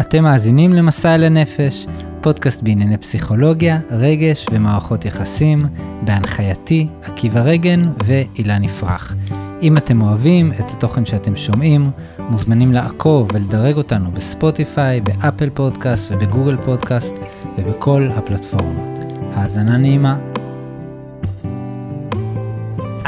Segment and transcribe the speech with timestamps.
[0.00, 1.86] אתם מאזינים למסע אל הנפש,
[2.20, 5.66] פודקאסט בענייני פסיכולוגיה, רגש ומערכות יחסים,
[6.02, 9.14] בהנחייתי, עקיבא רגן ואילן יפרח.
[9.62, 16.56] אם אתם אוהבים את התוכן שאתם שומעים, מוזמנים לעקוב ולדרג אותנו בספוטיפיי, באפל פודקאסט ובגוגל
[16.56, 17.16] פודקאסט
[17.58, 18.98] ובכל הפלטפורמות.
[19.34, 20.27] האזנה נעימה.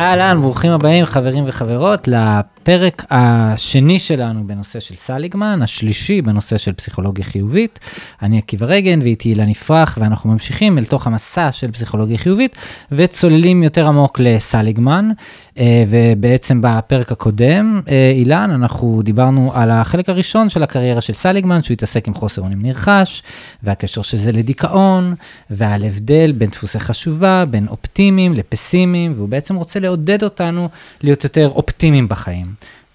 [0.01, 7.25] אהלן, ברוכים הבאים חברים וחברות לפרק השני שלנו בנושא של סליגמן, השלישי בנושא של פסיכולוגיה
[7.25, 7.79] חיובית.
[8.23, 12.57] אני עקיבא רגן ואיתי אילן יפרח ואנחנו ממשיכים אל תוך המסע של פסיכולוגיה חיובית
[12.93, 15.11] וצוללים יותר עמוק לסליגמן.
[15.59, 21.63] אה, ובעצם בפרק הקודם, אה, אילן, אנחנו דיברנו על החלק הראשון של הקריירה של סליגמן,
[21.63, 23.23] שהוא התעסק עם חוסר אונים נרכש,
[23.63, 25.15] והקשר של זה לדיכאון,
[25.51, 30.69] ועל הבדל בין דפוסי חשובה, בין אופטימיים לפסימיים, והוא בעצם רוצה לעודד אותנו
[31.03, 32.47] להיות יותר אופטימיים בחיים.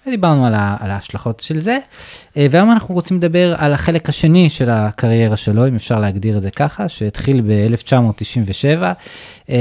[0.06, 1.78] ודיברנו על, ה, על ההשלכות של זה,
[2.36, 6.42] אה, והיום אנחנו רוצים לדבר על החלק השני של הקריירה שלו, אם אפשר להגדיר את
[6.42, 8.82] זה ככה, שהתחיל ב-1997,
[9.50, 9.56] אה,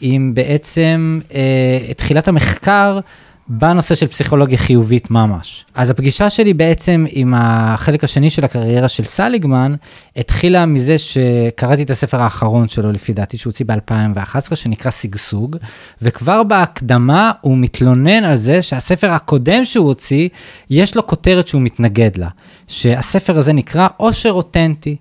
[0.00, 3.00] עם בעצם אה, תחילת המחקר
[3.48, 5.64] בנושא של פסיכולוגיה חיובית ממש.
[5.74, 9.74] אז הפגישה שלי בעצם עם החלק השני של הקריירה של סליגמן,
[10.16, 15.56] התחילה מזה שקראתי את הספר האחרון שלו, לפי דעתי, שהוא הוציא ב-2011, שנקרא שגשוג,
[16.02, 20.28] וכבר בהקדמה הוא מתלונן על זה שהספר הקודם שהוא הוציא,
[20.70, 22.28] יש לו כותרת שהוא מתנגד לה,
[22.66, 24.96] שהספר הזה נקרא עושר אותנטי.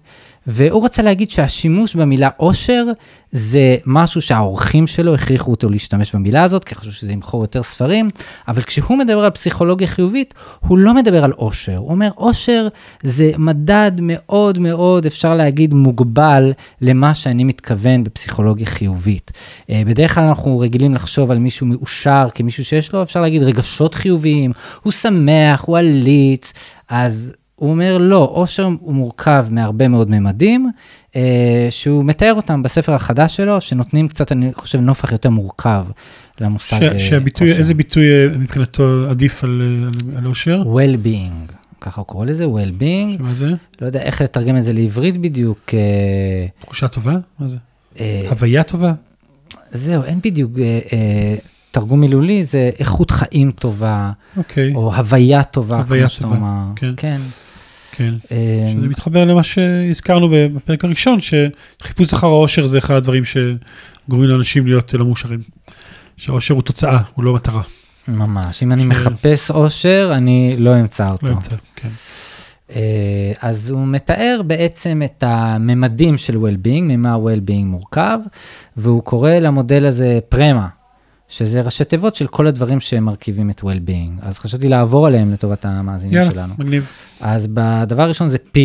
[0.47, 2.85] והוא רצה להגיד שהשימוש במילה עושר
[3.31, 8.09] זה משהו שהאורחים שלו הכריחו אותו להשתמש במילה הזאת, כי חשבו שזה ימכור יותר ספרים,
[8.47, 11.77] אבל כשהוא מדבר על פסיכולוגיה חיובית, הוא לא מדבר על עושר.
[11.77, 12.67] הוא אומר, עושר
[13.03, 19.31] זה מדד מאוד מאוד, אפשר להגיד, מוגבל למה שאני מתכוון בפסיכולוגיה חיובית.
[19.69, 23.95] אה, בדרך כלל אנחנו רגילים לחשוב על מישהו מאושר כמישהו שיש לו, אפשר להגיד, רגשות
[23.95, 24.51] חיוביים,
[24.83, 26.53] הוא שמח, הוא עליץ,
[26.89, 27.33] אז...
[27.59, 30.71] הוא אומר, לא, עושר הוא מורכב מהרבה מאוד ממדים,
[31.15, 35.85] אה, שהוא מתאר אותם בספר החדש שלו, שנותנים קצת, אני חושב, נופח יותר מורכב
[36.41, 36.99] למושג עושר.
[36.99, 40.63] שהביטוי, איזה ביטוי אה, מבחינתו עדיף על, על, על עושר?
[40.63, 41.51] well-being,
[41.81, 43.17] ככה הוא קורא לזה, well-being.
[43.17, 43.53] שמה זה?
[43.81, 45.59] לא יודע איך לתרגם את זה לעברית בדיוק.
[45.73, 47.17] אה, תחושה טובה?
[47.39, 47.57] מה זה?
[47.99, 48.93] אה, הוויה טובה?
[49.71, 50.51] זהו, אין בדיוק...
[50.59, 51.35] אה, אה,
[51.71, 54.75] תרגום מילולי זה איכות חיים טובה, אוקיי.
[54.75, 56.63] או הוויה טובה, הוויה כמו שאתה אומר.
[56.75, 56.93] כן.
[56.97, 57.17] כן.
[57.97, 58.13] כן.
[58.31, 64.67] אה, שזה מתחבר למה שהזכרנו בפרק הראשון, שחיפוש אחר העושר זה אחד הדברים שגורמים לאנשים
[64.67, 65.41] להיות לא מאושרים.
[66.17, 67.61] שהעושר הוא תוצאה, הוא לא מטרה.
[68.07, 71.27] ממש, אם אני מחפש אושר, אני לא אמצא אותו.
[71.27, 71.89] לא אמצא, כן.
[72.75, 78.19] אה, אז הוא מתאר בעצם את הממדים של well-being, ממה ה-well-being מורכב,
[78.77, 80.67] והוא קורא למודל הזה פרמה,
[81.29, 84.21] שזה ראשי תיבות של כל הדברים שמרכיבים את well-being.
[84.21, 86.53] אז חשבתי לעבור עליהם לטובת המאזינים יאללה, שלנו.
[86.57, 86.91] מגניב.
[87.19, 88.59] אז בדבר הראשון זה P,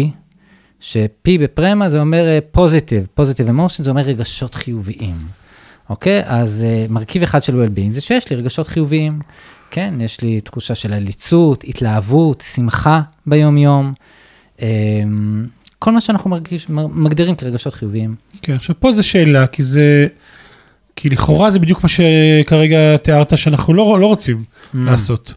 [0.80, 5.16] ש-P בפרמה זה אומר אה, positive, positive emotion זה אומר רגשות חיוביים.
[5.90, 6.22] אוקיי?
[6.26, 9.20] אז uh, מרכיב אחד של well-being זה שיש לי רגשות חיוביים.
[9.70, 13.92] כן, יש לי תחושה של עליצות, התלהבות, שמחה ביום-יום.
[14.56, 14.62] Um,
[15.78, 18.14] כל מה שאנחנו מרגיש, מגדירים כרגשות חיוביים.
[18.42, 20.06] כן, עכשיו פה זו שאלה, כי זה,
[20.96, 24.76] כי לכאורה זה בדיוק מה שכרגע תיארת שאנחנו לא, לא רוצים Mm.
[24.78, 25.34] לעשות.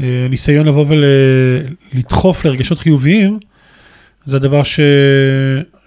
[0.00, 3.38] אה, ניסיון לבוא ולדחוף לרגשות חיוביים,
[4.24, 4.80] זה הדבר ש...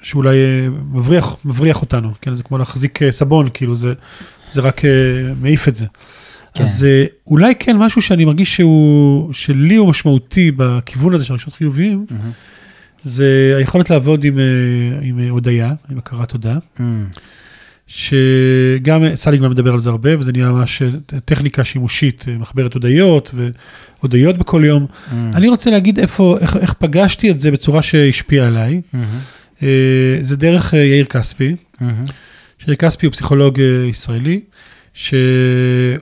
[0.02, 3.94] שאולי אה, מבריח, מבריח אותנו, כן, זה כמו להחזיק אה, סבון, כאילו זה,
[4.54, 4.82] זה רק
[5.42, 5.86] מעיף את זה.
[6.54, 6.64] כן.
[6.64, 6.88] אז
[7.28, 12.32] אולי כן משהו שאני מרגיש שהוא, שלי הוא משמעותי בכיוון הזה של רגשות חיוביים, מהמם.
[13.04, 14.38] זה היכולת לעבוד עם,
[15.02, 16.58] עם הודיה, עם הכרת תודה.
[16.78, 16.82] Mm.
[17.88, 20.90] שגם סליגמן מדבר על זה הרבה, וזה נהיה ממש אה,
[21.26, 23.34] טכניקה שימושית, אה, מחברת הודיות
[24.02, 24.86] והודיות בכל יום.
[24.86, 25.14] Mm.
[25.34, 28.82] אני רוצה להגיד איפה, איך, איך פגשתי את זה בצורה שהשפיעה עליי.
[28.94, 29.06] מהמם.
[29.64, 31.56] אה, זה דרך יאיר כספי.
[31.82, 32.04] מהמם.
[32.68, 33.60] יאיר כספי הוא פסיכולוג
[33.90, 34.40] ישראלי,
[34.94, 36.00] שהוא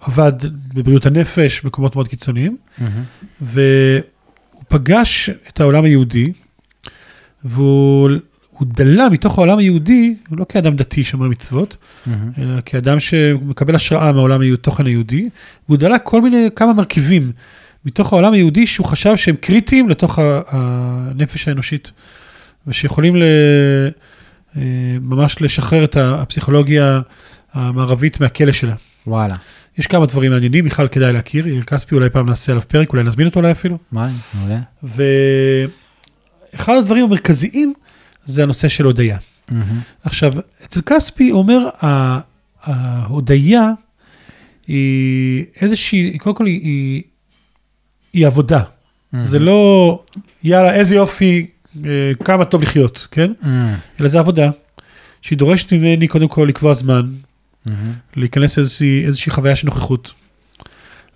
[0.00, 0.32] עבד
[0.74, 3.02] בבריאות הנפש במקומות מאוד קיצוניים, מהמם.
[3.40, 6.32] והוא פגש את העולם היהודי,
[7.44, 8.10] והוא
[8.62, 11.76] הוא דלה מתוך העולם היהודי, לא כאדם דתי שומר מצוות,
[12.06, 12.30] מהמם.
[12.38, 15.28] אלא כאדם שמקבל השראה מהעולם היהודי, תוכן היהודי,
[15.68, 17.32] והוא דלה כל מיני, כמה מרכיבים
[17.84, 20.18] מתוך העולם היהודי שהוא חשב שהם קריטיים לתוך
[20.48, 21.92] הנפש האנושית,
[22.66, 23.22] ושיכולים ל,
[24.56, 24.62] אה,
[25.00, 27.00] ממש לשחרר את הפסיכולוגיה
[27.52, 28.74] המערבית מהכלא שלה.
[29.06, 29.36] וואלה.
[29.78, 33.02] יש כמה דברים מעניינים, מיכל כדאי להכיר, יאיר כספי, אולי פעם נעשה עליו פרק, אולי
[33.02, 33.78] נזמין אותו אולי אפילו.
[33.92, 34.10] וואי,
[34.40, 34.60] מעולה.
[36.52, 37.74] ואחד הדברים המרכזיים
[38.24, 39.18] זה הנושא של הודיה.
[39.50, 39.80] מהמם.
[40.04, 40.34] עכשיו,
[40.64, 41.68] אצל כספי הוא אומר,
[42.62, 43.70] ההודיה
[44.66, 47.02] היא איזושהי, קודם כל היא, היא,
[48.12, 48.62] היא עבודה.
[49.20, 50.02] זה לא,
[50.44, 51.46] יאללה, איזה יופי,
[51.84, 51.90] אה,
[52.24, 53.32] כמה טוב לחיות, כן?
[53.42, 54.50] מהמם, אלא זה עבודה
[55.22, 57.12] שהיא דורשת ממני קודם כל לקבוע זמן,
[57.66, 60.14] מהמם, להיכנס לאיזושהי איזושהי חוויה של נוכחות,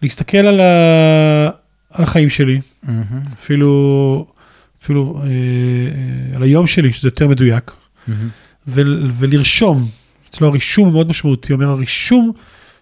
[0.02, 1.50] להסתכל על, ה,
[1.90, 4.26] על החיים שלי, מהמם, אפילו,
[4.82, 5.30] אפילו אה, אה,
[6.36, 7.70] על היום שלי, שזה יותר מדויק.
[8.68, 8.80] ו,
[9.18, 9.88] ולרשום,
[10.30, 12.32] אצלו הרישום מאוד משמעותי, אומר הרישום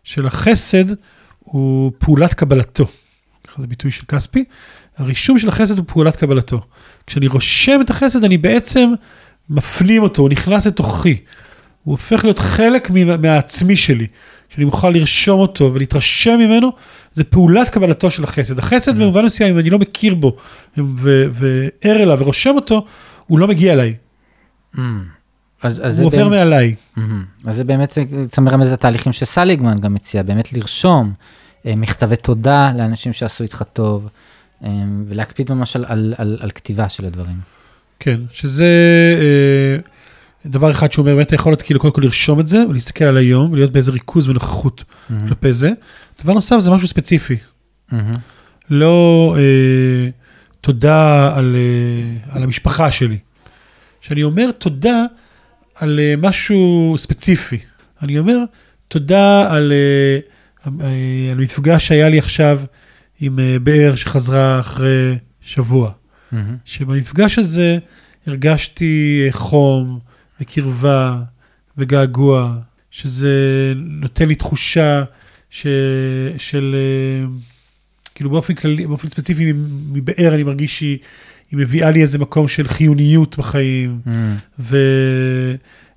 [0.04, 0.84] של החסד
[1.38, 2.86] הוא פעולת קבלתו.
[3.48, 4.44] ככה זה ביטוי של כספי,
[4.98, 6.60] הרישום של החסד הוא פעולת קבלתו.
[7.06, 8.90] כשאני רושם את החסד אני בעצם
[9.50, 11.16] מפנים אותו, הוא נכנס לתוכי.
[11.84, 14.06] הוא הופך להיות חלק מהעצמי שלי.
[14.48, 16.72] כשאני מוכן לרשום אותו ולהתרשם ממנו,
[17.12, 18.58] זה פעולת קבלתו של החסד.
[18.58, 20.36] החסד במובן מסוים, אם אני לא מכיר בו
[20.76, 22.86] וער אליו ורושם אותו,
[23.26, 23.94] הוא לא מגיע אליי,
[24.74, 25.04] מהמם.
[25.62, 26.74] אז, אז, הוא עובר באמת, מעליי.
[26.96, 27.24] מהמם.
[27.44, 27.98] אז זה באמת
[28.34, 31.12] זה מרמז לתהליכים שסליגמן גם מציע, באמת לרשום
[31.66, 34.08] אה, מכתבי תודה לאנשים שעשו איתך טוב,
[34.64, 34.70] אה,
[35.08, 37.36] ולהקפיד ממש על, על, על, על כתיבה של הדברים.
[38.00, 38.68] כן, שזה
[39.20, 39.78] אה,
[40.46, 43.52] דבר אחד שהוא אומר, באמת היכולת כאילו קודם כל לרשום את זה ולהסתכל על היום
[43.52, 45.70] ולהיות באיזה ריכוז ונוכחות מהמם, כלפי זה.
[46.22, 47.36] דבר נוסף זה משהו ספציפי,
[47.92, 48.14] מהמם,
[48.70, 50.08] לא אה,
[50.64, 53.18] תודה על, אה, על המשפחה שלי.
[54.00, 55.04] כשאני אומר תודה
[55.74, 57.58] על אה, משהו ספציפי,
[58.02, 58.38] אני אומר
[58.88, 60.72] תודה על, אה,
[61.32, 62.60] על מפגש שהיה לי עכשיו
[63.20, 65.90] עם באר שחזרה אחרי שבוע.
[66.32, 67.78] מהמם, שבמפגש הזה
[68.26, 69.98] הרגשתי חום
[70.40, 71.18] וקרבה
[71.78, 72.56] וגעגוע,
[72.90, 73.32] שזה
[73.76, 75.04] נותן לי תחושה
[75.50, 75.66] ש...
[76.38, 76.76] של,
[78.14, 79.52] כאילו באופן כללי, באופן ספציפי
[79.92, 80.98] מבאר אני מרגיש שהיא
[81.50, 84.34] היא מביאה לי איזה מקום של חיוניות בחיים, מהמם,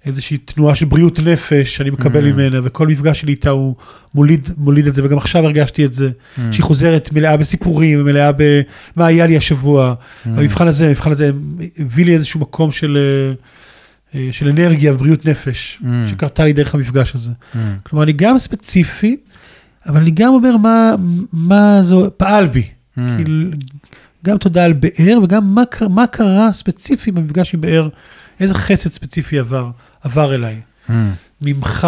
[0.06, 2.26] ואיזושהי תנועה של בריאות נפש שאני מקבל Mm.
[2.34, 3.76] ממנה, וכל מפגש שלי איתה הוא
[4.16, 8.32] מוליד, מוליד את זה, וגם עכשיו הרגשתי את זה, מהמם, שהיא חוזרת מלאה בסיפורים, מלאה
[8.32, 9.94] במה היה לי השבוע.
[10.26, 10.40] מהמם.
[10.40, 11.32] המבחן הזה, המבחן הזה
[11.80, 13.34] הביא לי איזשהו מקום של, אה,
[14.20, 15.86] אה, של אנרגיה ובריאות נפש, Mm.
[16.10, 17.32] שקרתה לי דרך המפגש הזה.
[17.54, 19.18] מהמם, כלומר, אני גם ספציפי,
[19.88, 20.96] אבל אני גם אומר מה,
[21.34, 22.64] מה זה פעל בי.
[22.98, 23.18] מהמם.
[23.18, 23.50] כאילו,
[24.26, 27.90] גם תודה על באר וגם מה, מה קרה ספציפי במפגש עם באר,
[28.40, 29.70] איזה חסד ספציפי עבר,
[30.04, 30.62] עבר אליי.
[30.90, 31.12] מהמם.
[31.42, 31.88] ממך,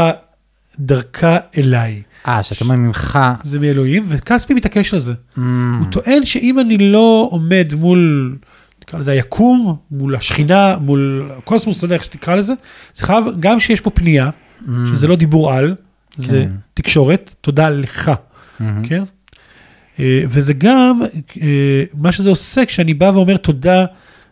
[0.79, 2.01] דרכה אליי.
[2.27, 5.13] אה, שאתה אומר ממך, זה מאלוהים, וכספי מתעקש על זה.
[5.35, 8.35] מהמם, הוא טוען שאם אני לא עומד מול,
[8.81, 12.53] נקרא לזה היקום, מול השכינה, מול הקוסמוס, לא יודע איך שתקרא לזה,
[12.93, 14.29] זה חייב, גם שיש פה פנייה,
[14.65, 15.75] מהמם, שזה לא דיבור על,
[16.17, 16.51] זה כן.
[16.73, 18.11] תקשורת, תודה לך,
[18.59, 19.03] מהמם, כן?
[19.99, 21.01] אה, וזה גם,
[21.41, 23.85] אה, מה שזה עושה, כשאני בא ואומר תודה,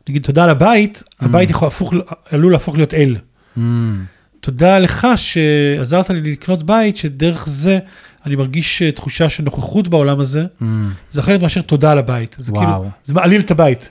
[0.10, 1.94] נגיד תודה על הבית, הבית יכול להפוך,
[2.32, 3.16] עלול להפוך להיות אל.
[3.56, 4.06] מהמם,
[4.40, 7.80] תודה לך שעזרת לי לקנות בית, שדרך זה
[8.26, 10.92] אני מרגיש אה, תחושה של נוכחות בעולם הזה, מהמם.
[11.12, 12.36] זה אחרת מאשר תודה על הבית.
[12.40, 12.66] זה וואו.
[12.66, 13.90] כאילו, זה מעליל את הבית,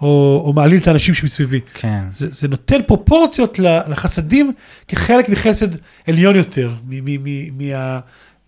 [0.00, 1.60] או, או מעליל את האנשים שמסביבי.
[1.74, 4.52] כן, זה, זה נותן פרופורציות לחסדים
[4.88, 5.68] כחלק מחסד
[6.06, 6.72] עליון יותר,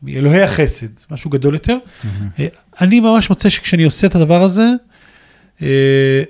[0.03, 1.77] מאלוהי החסד, משהו גדול יותר.
[2.39, 2.47] אה,
[2.81, 4.67] אני ממש מוצא שכשאני עושה את הדבר הזה,
[5.63, 6.23] אה,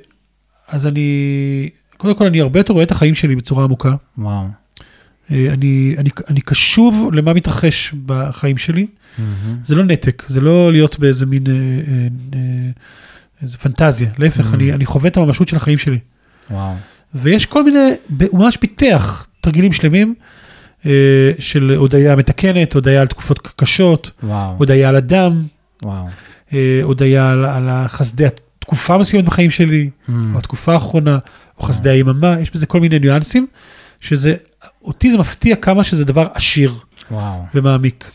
[0.68, 3.94] אז אני, קודם כל אני הרבה יותר רואה את החיים שלי בצורה עמוקה.
[4.18, 4.46] וואו.
[5.30, 8.86] אה, אני, אני, אני קשוב למה מתרחש בחיים שלי.
[9.18, 12.70] מהמם, זה לא נתק, זה לא להיות באיזה מין אה, אה, אה,
[13.42, 14.54] איזה פנטזיה, להפך, Mm.
[14.54, 15.98] אני, אני חווה את הממשות של החיים שלי.
[16.50, 16.74] וואו.
[17.14, 17.90] ויש כל מיני,
[18.30, 20.14] הוא ממש פיתח תרגילים שלמים
[20.86, 24.54] אה, של הודיה מתקנת, הודיה על תקופות קשות, וואו.
[24.56, 25.42] הודיה על אדם,
[25.82, 26.06] וואו.
[26.52, 31.18] אה, הודיה על, על החסדי התקופה מסוימת בחיים שלי, מהמם, או התקופה האחרונה,
[31.58, 33.46] או חסדי היממה, יש בזה כל מיני ניואנסים,
[34.00, 34.34] שזה,
[34.84, 36.74] אותי זה מפתיע כמה שזה דבר עשיר
[37.10, 37.44] וואו.
[37.54, 38.10] ומעמיק.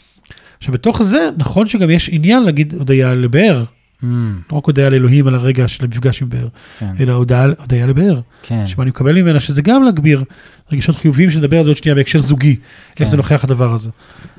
[0.58, 3.64] עכשיו, בתוך זה, נכון שגם יש עניין להגיד הודיה לבאר,
[4.04, 6.48] לא רק הודיה לאלוהים על הרגע של המפגש עם באר,
[6.80, 8.22] כן, אלא הודיה, הודיה לבאר.
[8.44, 8.68] כן.
[8.68, 10.24] שמה אני מקבל ממנה, שזה גם להגביר
[10.72, 13.04] רגשות חיוביים, שנדבר על זה עוד שנייה בהקשר זוגי, כן.
[13.04, 13.90] איך זה נוכח הדבר הזה.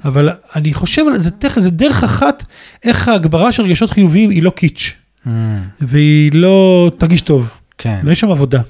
[0.05, 2.45] אבל אני חושב על זה, דרך, זה דרך אחת,
[2.85, 4.93] איך ההגברה של רגשות חיוביים היא לא קיץ',
[5.25, 8.01] מהמם, והיא לא תרגיש טוב, כן.
[8.03, 8.61] לא יש שם עבודה,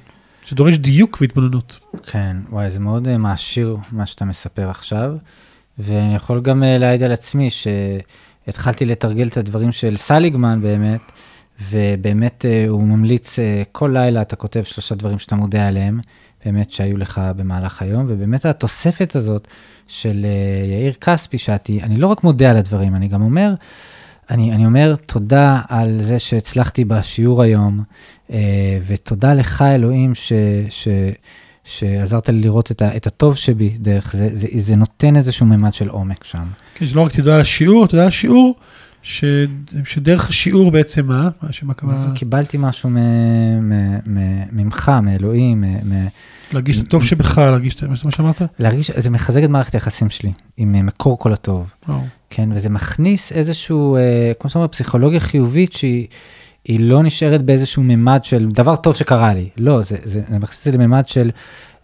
[0.44, 1.78] שדורש דיוק והתבוננות.
[2.06, 5.12] כן, וואי, זה מאוד אה, מעשיר מה שאתה מספר עכשיו,
[5.78, 7.48] ואני יכול גם אה, להעיד על עצמי
[8.48, 11.00] שהתחלתי לתרגל את הדברים של סליגמן באמת,
[11.70, 16.00] ובאמת אה, הוא ממליץ אה, כל לילה, אתה כותב שלושה דברים שאתה מודע עליהם,
[16.44, 19.48] באמת שהיו לך במהלך היום, ובאמת התוספת הזאת
[19.86, 23.54] של אה, יאיר כספי, שאתי, אני לא רק מודה על הדברים, אני גם אומר,
[24.30, 27.82] אני, אני אומר תודה על זה שהצלחתי בשיעור היום,
[28.86, 30.32] ותודה לך אלוהים ש,
[30.68, 30.88] ש,
[31.68, 35.72] שעזרת לי לראות את, ה, את הטוב שבי דרך זה, זה, זה נותן איזשהו ממד
[35.72, 36.44] של עומק שם.
[36.74, 38.54] כן, שלא רק תדע על השיעור, תדע על השיעור
[39.02, 39.24] ש,
[39.84, 41.28] שדרך השיעור בעצם מה?
[41.42, 42.12] מה שמה כמה...
[42.14, 42.98] קיבלתי משהו מ-
[43.68, 46.08] מ- מ- ממך, מאלוהים, מ-
[46.52, 48.42] להרגיש את הטוב שבך, להרגיש את מה שאמרת?
[48.58, 51.70] להרגיש, זה מחזק את מערכת היחסים שלי עם אה, מקור כל הטוב.
[52.30, 56.06] כן, וזה מכניס איזשהו, אה, כמו שאתה אומר, פסיכולוגיה חיובית שהיא
[56.68, 60.64] היא לא נשארת באיזשהו ממד של דבר טוב שקרה לי, לא, זה, זה, זה מכניס
[60.64, 61.30] זה לממד של,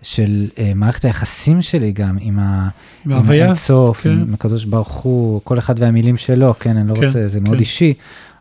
[0.03, 2.69] של אה, מערכת היחסים שלי גם עם ה...
[3.07, 3.31] עם?
[3.31, 4.11] האינסוף, כן.
[4.11, 7.55] עם הקדוש ברוך הוא, כל אחד והמילים שלו, כן, אני לא כן, רוצה, זה מאוד
[7.55, 7.61] כן.
[7.61, 7.95] אישי,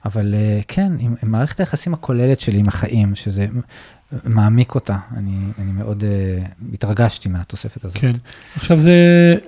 [0.06, 3.48] אבל אה, כן, עם, עם מערכת היחסים הכוללת שלי עם החיים, שזה
[4.24, 7.98] מעמיק אותה, אני, אני מאוד אה, התרגשתי מהתוספת הזאת.
[7.98, 8.12] כן.
[8.56, 8.96] עכשיו זה,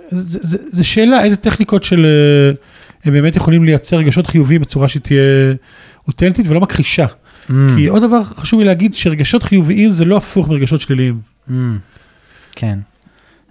[0.09, 2.05] זה, זה, זה שאלה איזה טכניקות של,
[3.03, 5.53] הם באמת יכולים לייצר רגשות חיוביים בצורה שתהיה
[6.07, 7.05] אותנטית ולא מכחישה.
[7.05, 11.19] Mm, כי עוד דבר חשוב לי להגיד שרגשות חיוביים זה לא הפוך מרגשות שליליים.
[11.49, 11.51] mm,
[12.55, 12.79] כן,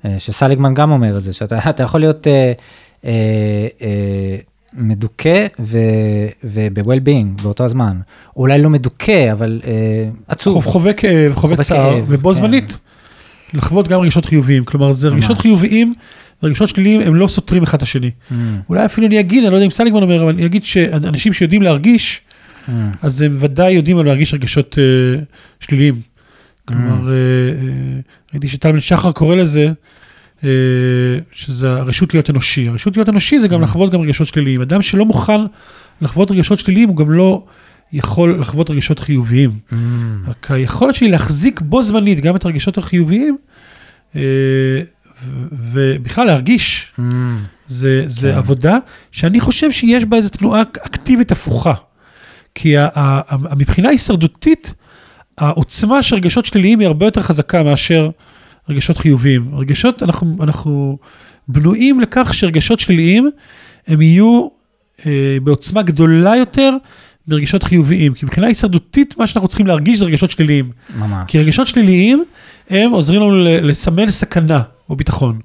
[0.04, 2.52] אה, שסליגמן גם אומר את זה, שאתה אתה יכול להיות אה,
[3.04, 3.10] אה,
[3.82, 4.36] אה,
[4.72, 5.46] מדוכא
[6.44, 7.96] וב-well-being באותו הזמן.
[8.36, 10.64] אולי לא מדוכא, אבל אה, עצוב.
[10.64, 12.34] חווה כאב, חווה צער, ובו כן.
[12.34, 12.78] זמנית
[13.54, 14.64] לחוות גם רגשות חיוביים.
[14.64, 15.40] כלומר, זה רגשות ממש.
[15.40, 15.94] חיוביים
[16.42, 18.10] ורגשות שליליים הם לא סותרים אחד את השני.
[18.30, 18.34] Mm,
[18.68, 21.62] אולי אפילו אני אגיד, אני לא יודע אם סליגמן אומר, אבל אני אגיד שאנשים שיודעים
[21.62, 22.20] להרגיש,
[23.02, 25.22] אז הם ודאי יודעים על להרגיש רגשות אה,
[25.60, 26.00] שליליים.
[26.68, 28.00] כלומר, אה, אה,
[28.32, 29.68] ראיתי שטל בן שחר קורא לזה,
[30.44, 30.48] אה,
[31.32, 32.68] שזה הרשות להיות אנושי.
[32.68, 33.64] הרשות להיות אנושי זה גם Mm.
[33.64, 34.60] לחוות גם רגשות שליליים.
[34.60, 35.40] אדם שלא מוכן
[36.02, 37.44] לחוות רגשות שליליים, הוא גם לא
[37.92, 39.50] יכול לחוות רגשות חיוביים.
[39.70, 39.74] mm,
[40.28, 43.36] רק היכולת שלי להחזיק בו זמנית גם את הרגשות החיוביים,
[44.16, 44.20] אה,
[45.52, 47.02] ובכלל להרגיש, mm,
[47.68, 48.36] זה, זה כן.
[48.36, 48.78] עבודה
[49.12, 51.74] שאני חושב שיש בה איזו תנועה אקטיבית הפוכה.
[52.54, 52.74] כי
[53.56, 54.74] מבחינה הישרדותית,
[55.38, 58.10] העוצמה של רגשות שליליים היא הרבה יותר חזקה מאשר
[58.68, 59.54] רגשות חיוביים.
[59.54, 60.98] רגשות, אנחנו, אנחנו
[61.48, 63.30] בנויים לכך שרגשות שליליים
[63.86, 64.48] הם יהיו
[65.06, 66.76] אה, בעוצמה גדולה יותר
[67.28, 68.14] מרגשות חיוביים.
[68.14, 70.70] כי מבחינה הישרדותית, מה שאנחנו צריכים להרגיש זה רגשות שליליים.
[70.98, 71.24] ממש.
[71.26, 72.24] כי רגשות שליליים,
[72.70, 75.38] הם עוזרים לנו לסמן סכנה או ביטחון.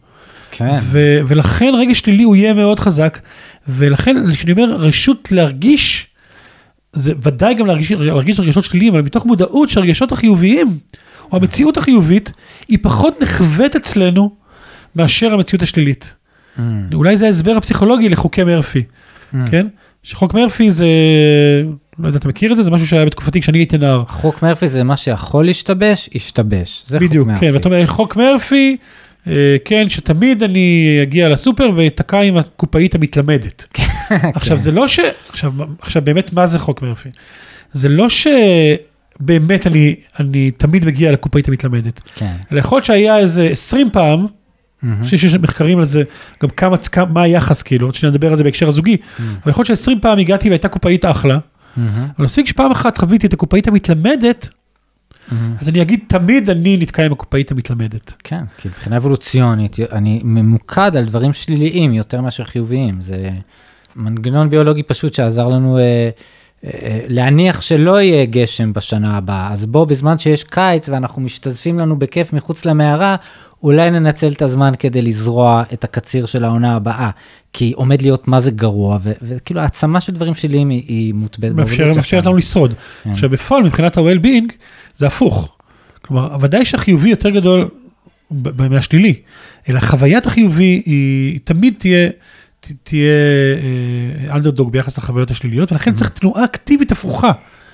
[0.51, 0.77] כן.
[0.81, 3.19] ו- ולכן רגש שלילי הוא יהיה מאוד חזק,
[3.67, 6.07] ולכן כשאני אומר רשות להרגיש,
[6.93, 10.77] זה ודאי גם להרגיש, להרגיש רגשות שליליים, אבל מתוך מודעות שהרגשות החיוביים,
[11.31, 12.31] או המציאות החיובית,
[12.67, 14.35] היא פחות נחווית אצלנו
[14.95, 16.15] מאשר המציאות השלילית.
[16.57, 16.61] Mm,
[16.93, 18.83] אולי זה ההסבר הפסיכולוגי לחוקי מרפי,
[19.33, 19.37] mm.
[19.51, 19.67] כן?
[20.03, 20.87] שחוק מרפי זה,
[21.99, 22.63] לא יודע, אתה מכיר את זה?
[22.63, 24.03] זה משהו שהיה בתקופתי כשאני הייתי נער.
[24.07, 26.83] חוק מרפי זה מה שיכול להשתבש, ישתבש.
[26.87, 27.45] זה בדיוק, חוק מרפי.
[27.45, 28.77] כן, ואתה אומר, חוק מרפי,
[29.27, 33.67] אה, כן, שתמיד אני אגיע לסופר ואתקע עם הקופאית המתלמדת.
[34.09, 34.63] עכשיו, כן.
[34.63, 34.99] זה לא ש...
[35.29, 37.09] עכשיו, עכשיו, באמת, מה זה חוק מרפי?
[37.73, 42.33] זה לא שבאמת אני, אני תמיד מגיע לקופאית המתלמדת, כן.
[42.51, 44.25] אלא יכול להיות שהיה איזה 20 פעם.
[44.83, 46.03] אני חושב שיש מחקרים על זה,
[46.43, 48.97] גם כמה, כמה, מה היחס כאילו, עוד שניה נדבר על זה בהקשר הזוגי,
[49.43, 51.37] אבל יכול להיות ש-20 פעם הגעתי והייתה קופאית אחלה.
[51.77, 54.49] אבל מספיק שפעם אחת חוויתי את הקופאית המתלמדת.
[55.59, 58.15] אז אני אגיד, תמיד אני נתקע עם הקופאית המתלמדת.
[58.23, 63.01] כן, כי מבחינה אבולוציונית, אני ממוקד על דברים שליליים יותר מאשר חיוביים.
[63.01, 63.29] זה
[63.99, 66.09] מנגנון ביולוגי פשוט שעזר לנו אה, אה,
[66.83, 69.53] אה, להניח שלא יהיה גשם בשנה הבאה.
[69.53, 73.15] אז בוא, בזמן שיש קיץ ואנחנו משתזפים לנו בכיף מחוץ למערה,
[73.63, 77.09] אולי ננצל את הזמן כדי לזרוע את הקציר של העונה הבאה.
[77.53, 81.77] כי עומד להיות מה זה גרוע, וכאילו העצמה של דברים שליליים היא, היא מוטבעת מאפשר,
[81.77, 82.31] באבולוציה מאפשרת שלנו.
[82.31, 82.73] לנו לשרוד.
[83.03, 83.11] כן.
[83.11, 84.51] עכשיו בפועל מבחינת ה-well-being
[84.97, 85.55] זה הפוך.
[86.01, 87.69] כלומר, ודאי שהחיובי יותר גדול
[88.69, 89.13] מהשלילי,
[89.69, 92.09] אלא חוויית החיובי היא תמיד תהיה,
[92.83, 93.09] תהיה
[94.35, 97.31] אנדרדוג ביחס לחוויות השליליות, ולכן צריך תנועה אקטיבית הפוכה,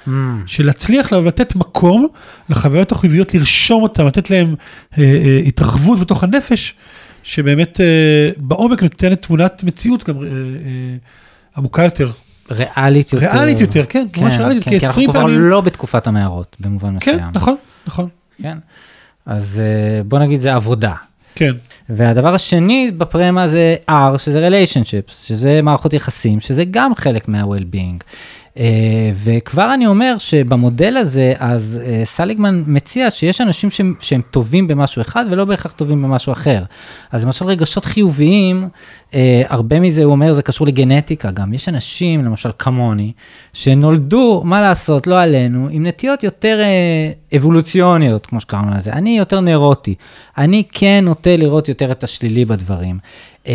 [0.07, 0.09] Mm,
[0.45, 2.07] של להצליח לה- לתת מקום
[2.49, 4.55] לחוויות החיוביות, לרשום אותן, לתת להן
[4.97, 6.75] אה, אה, התרחבות בתוך הנפש,
[7.23, 7.85] שבאמת אה,
[8.37, 10.31] בעומק נותנת תמונת מציאות גם אה, אה,
[11.57, 12.11] עמוקה יותר.
[12.51, 13.27] ריאלית יותר.
[13.33, 15.39] ריאלית יותר, כן, ממש ריאלית, כן, כי כי אנחנו 20 כבר פעמים...
[15.39, 17.31] לא בתקופת המערות, במובן כן, מסוים.
[17.33, 17.55] נכון,
[17.87, 18.09] נכון,
[18.41, 18.57] כן.
[19.25, 20.93] אז אה, בוא נגיד זה עבודה.
[21.35, 21.51] כן.
[21.89, 28.03] והדבר השני בפרמה זה R, שזה relationships, שזה מערכות יחסים, שזה גם חלק מה-well-being.
[28.53, 28.57] Uh,
[29.23, 35.01] וכבר אני אומר שבמודל הזה, אז uh, סליגמן מציע שיש אנשים שהם, שהם טובים במשהו
[35.01, 36.63] אחד ולא בהכרח טובים במשהו אחר.
[37.11, 38.69] אז למשל רגשות חיוביים,
[39.47, 41.53] הרבה מזה הוא אומר זה קשור לגנטיקה גם.
[41.53, 43.11] יש אנשים, למשל כמוני,
[43.53, 48.93] שנולדו, מה לעשות, לא עלינו, עם נטיות יותר uh, אבולוציוניות, כמו שקראנו לזה.
[48.93, 49.95] אני יותר נרוטי.
[50.37, 52.99] אני כן נוטה לראות יותר את השלילי בדברים.
[53.43, 53.47] Uh,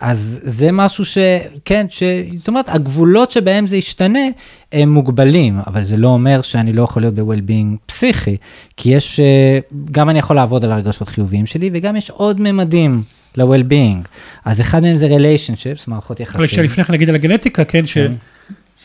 [0.00, 2.02] אז זה משהו שכן, ש...
[2.36, 4.26] זאת אומרת, הגבולות שבהם זה ישתנה
[4.72, 8.36] הם מוגבלים, אבל זה לא אומר שאני לא יכול להיות ב-well-being פסיכי,
[8.76, 13.02] כי יש, uh, גם אני יכול לעבוד על הרגשות חיוביים שלי, וגם יש עוד ממדים
[13.36, 14.06] ל-well-being.
[14.44, 16.46] אז אחד מהם זה relationships, מערכות אבל יחסים.
[16.46, 18.12] שלפני כן נגיד על הגנטיקה, כן, ש- כן.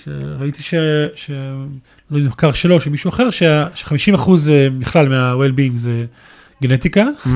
[0.03, 0.73] שראיתי ש...
[1.15, 1.31] ש-
[2.11, 6.05] לא יודע, מחקר שלו, של מישהו אחר, שה- ש-50 אחוז אה, בכלל מה-well-being זה
[6.63, 7.29] גנטיקה, Mm,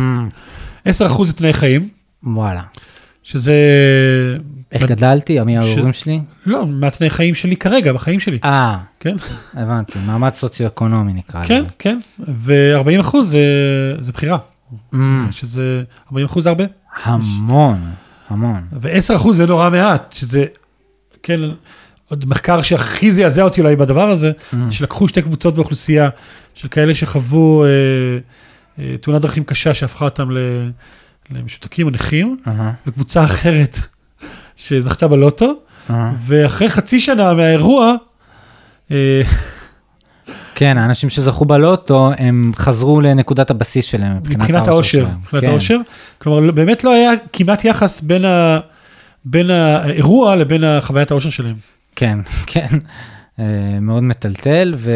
[0.85, 1.89] 10 אחוז זה תנאי חיים,
[2.23, 2.61] וואלה.
[3.23, 3.53] שזה...
[4.71, 5.39] איך גדלתי?
[5.39, 6.19] מי ש- ההורים שלי?
[6.45, 9.15] לא, מהתנאי חיים שלי כרגע, בחיים שלי, אה, כן?
[9.53, 11.47] הבנתי, מעמד סוציו-אקונומי נקרא לזה.
[11.47, 13.39] כן, כן, ו-40 אחוז זה,
[13.99, 14.37] זה בחירה,
[14.93, 14.97] Mm,
[15.31, 16.63] שזה 40 אחוז הרבה,
[17.03, 17.79] המון,
[18.29, 18.61] המון.
[18.81, 20.45] ו-10 אחוז זה נורא מעט, שזה,
[21.23, 21.39] כן,
[22.09, 26.09] עוד מחקר שהכי זעזע אותי אולי בדבר הזה, Mm, שלקחו שתי קבוצות באוכלוסייה
[26.53, 27.69] של כאלה שחוו אה,
[28.79, 30.69] אה, תאונת דרכים קשה שהפכה אותם ל-
[31.31, 33.77] למשותקים או נכים, אהה, וקבוצה אחרת
[34.55, 35.53] שזכתה בלוטו,
[35.89, 36.13] אהה.
[36.27, 37.93] ואחרי חצי שנה מהאירוע,
[38.91, 39.21] אה,
[40.55, 45.05] כן, האנשים שזכו בלוטו, הם חזרו לנקודת הבסיס שלהם מבחינת, מבחינת האושר.
[45.21, 45.77] מבחינת כן, האושר,
[46.17, 48.59] כלומר לא- באמת לא היה כמעט יחס בין, ה,
[49.25, 51.55] בין האירוע לבין חוויית האושר שלהם.
[51.95, 52.19] כן,
[52.51, 52.67] כן.
[53.39, 53.45] אה,
[53.81, 54.91] מאוד מטלטל, ו...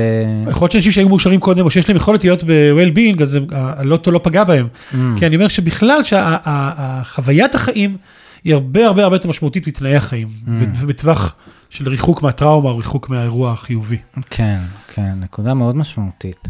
[0.50, 4.20] יכול להיות שאנשים שהיו מאושרים קודם, או שיש להם יכולת להיות ב-well-being, אז הלוטו לא
[4.24, 4.68] פגע בהם.
[4.92, 7.98] Mm, כי אני אומר שבכלל שהחוויית החיים
[8.44, 10.50] היא הרבה הרבה הרבה יותר משמעותית מתנאי החיים, Mm.
[10.80, 11.36] ובטווח
[11.70, 13.98] של ריחוק מהטראומה או ריחוק מהאירוע החיובי.
[14.30, 14.60] כן,
[14.94, 16.48] כן, נקודה מאוד משמעותית.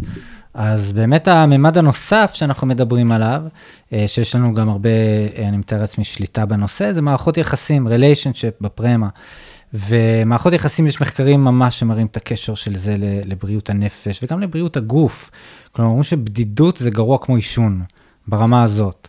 [0.53, 3.41] אז באמת הממד הנוסף שאנחנו מדברים עליו,
[3.93, 8.53] אה, שיש לנו גם הרבה, אה, אני מתאר לעצמי, שליטה בנושא, זה מערכות יחסים, ריליישנשיפ
[8.61, 9.09] בפרמה.
[9.73, 15.31] ומערכות יחסים, יש מחקרים ממש שמראים את הקשר של זה לבריאות הנפש וגם לבריאות הגוף.
[15.71, 17.81] כלומר, אומרים שבדידות זה גרוע כמו עישון,
[18.27, 19.07] ברמה הזאת.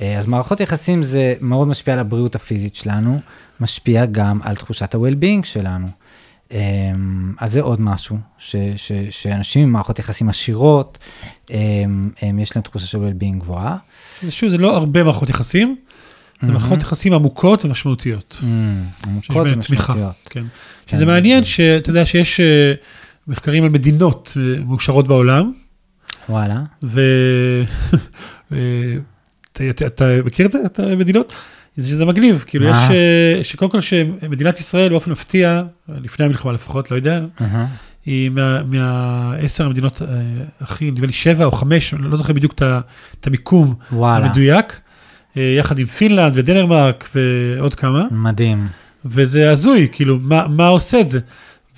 [0.00, 3.20] אה, אז מערכות יחסים זה מאוד משפיע על הבריאות הפיזית שלנו,
[3.60, 5.88] משפיע גם על תחושת ה-well-being שלנו.
[6.50, 10.98] אמ, אז זה עוד משהו, ש, ש, שאנשים עם מערכות יחסים עשירות,
[11.50, 13.76] הם, הם, יש להם תחושה של well-being גבוהה.
[14.28, 15.76] שוב, זה לא הרבה מערכות יחסים,
[16.42, 18.36] זה מערכות יחסים עמוקות ומשמעותיות.
[18.40, 18.50] שיש
[19.06, 19.46] עמוקות.
[19.52, 20.16] ומשמעותיות.
[20.30, 20.44] כן.
[20.86, 20.96] כן.
[20.96, 22.72] שזה מעניין שאתה יודע שיש אה,
[23.26, 25.52] מחקרים על מדינות אה, מאושרות בעולם,
[26.28, 26.62] וואלה.
[26.82, 27.00] ו...
[29.56, 31.32] אתה- אתה- אתה מכיר את זה, את המדינות?
[31.76, 32.84] זה שזה מגניב, כאילו מה?
[32.84, 37.20] יש, אה, שקודם כל שמדינת ישראל באופן מפתיע, לפני המלחמה לפחות, לא יודע.
[38.06, 40.06] היא מה- מהעשר המדינות אה,
[40.60, 42.54] הכי, נדמה לי שבע או חמש, לא זוכר בדיוק
[43.20, 44.26] את המיקום וואלה.
[44.26, 44.80] המדויק,
[45.36, 48.66] אה, יחד עם פינלנד ודנמרק ועוד כמה, מדהים.
[49.04, 51.20] וזה הזוי, כאילו, מה, מה עושה את זה?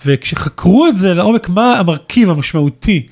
[0.07, 3.07] וכשחקרו את זה לעומק, מה המרכיב המשמעותי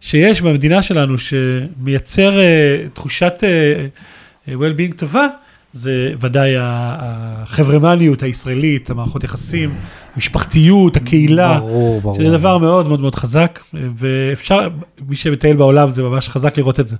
[0.00, 5.26] שיש במדינה שלנו, שמייצר uh, תחושת uh, well-being טובה,
[5.72, 9.74] זה ודאי החברמניות הישראלית, המערכות יחסים,
[10.16, 12.16] משפחתיות, הקהילה, ברור, ברור.
[12.16, 14.68] שזה דבר מאוד מאוד מאוד חזק, ואפשר,
[15.08, 16.96] מי שמטייל בעולם זה ממש חזק לראות את זה.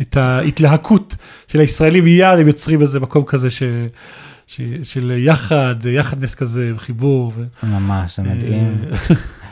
[0.00, 1.16] את ההתלהקות
[1.48, 3.62] של הישראלים מיד הם יוצרים איזה מקום כזה ש,
[4.46, 7.32] ש, של יחד, יחדנס כזה, וחיבור.
[7.36, 8.74] ו, ממש, זה מדהים.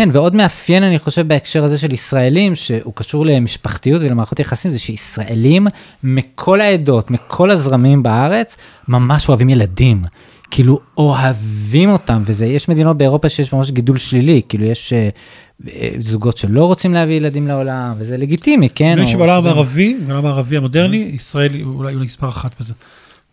[0.00, 4.70] אה, כן, ועוד מאפיין, אני חושב, בהקשר הזה של ישראלים, שהוא קשור למשפחתיות ולמערכות יחסים,
[4.70, 5.66] זה שישראלים
[6.02, 8.56] מכל העדות, מכל הזרמים בארץ,
[8.88, 10.02] ממש אוהבים ילדים.
[10.50, 15.08] כאילו, אוהבים אותם, וזה, יש מדינות באירופה שיש ממש גידול שלילי, כאילו, יש אה,
[15.68, 18.90] אה, זוגות שלא רוצים להביא ילדים לעולם, וזה לגיטימי, כן?
[18.92, 22.74] נדמה לי שבעולם המערבי, בעולם הערבי המודרני, ישראל היא אולי אולי מספר אחת בזה.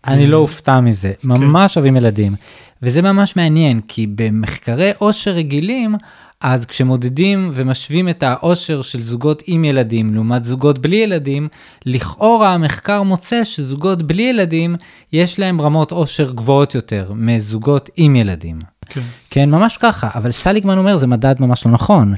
[0.08, 1.28] אני לא אופתע מזה, כן.
[1.28, 2.36] ממש אוהבים ילדים.
[2.82, 5.96] וזה ממש מעניין, כי במחקרי עושר רגילים,
[6.42, 11.48] אז כשמודדים ומשווים את העושר של זוגות עם ילדים לעומת זוגות בלי ילדים,
[11.86, 14.76] לכאורה המחקר מוצא שזוגות בלי ילדים,
[15.14, 18.60] יש להם רמות עושר גבוהות יותר מזוגות עם ילדים.
[18.90, 19.02] כן.
[19.30, 22.14] כן, ממש ככה, אבל סליגמן אומר, זה מדד ממש לא נכון.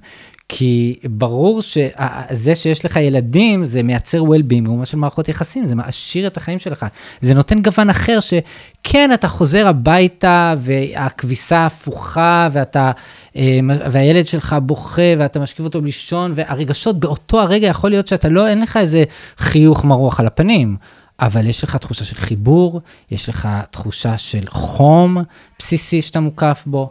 [0.49, 6.27] כי ברור שזה שיש לך ילדים, זה מייצר well-being במובן של מערכות יחסים, זה מעשיר
[6.27, 6.86] את החיים שלך.
[7.21, 12.91] זה נותן גוון אחר שכן, אתה חוזר הביתה והכביסה הפוכה, ואתה,
[13.36, 13.60] אה,
[13.91, 18.62] והילד שלך בוכה, ואתה משכיב אותו לישון, והרגשות באותו הרגע יכול להיות שאתה לא, אין
[18.62, 19.03] לך איזה
[19.38, 20.77] חיוך מרוח על הפנים.
[21.19, 22.81] אבל יש לך תחושה של חיבור,
[23.12, 25.17] יש לך תחושה של חום
[25.60, 26.89] בסיסי שאתה מוקף בו.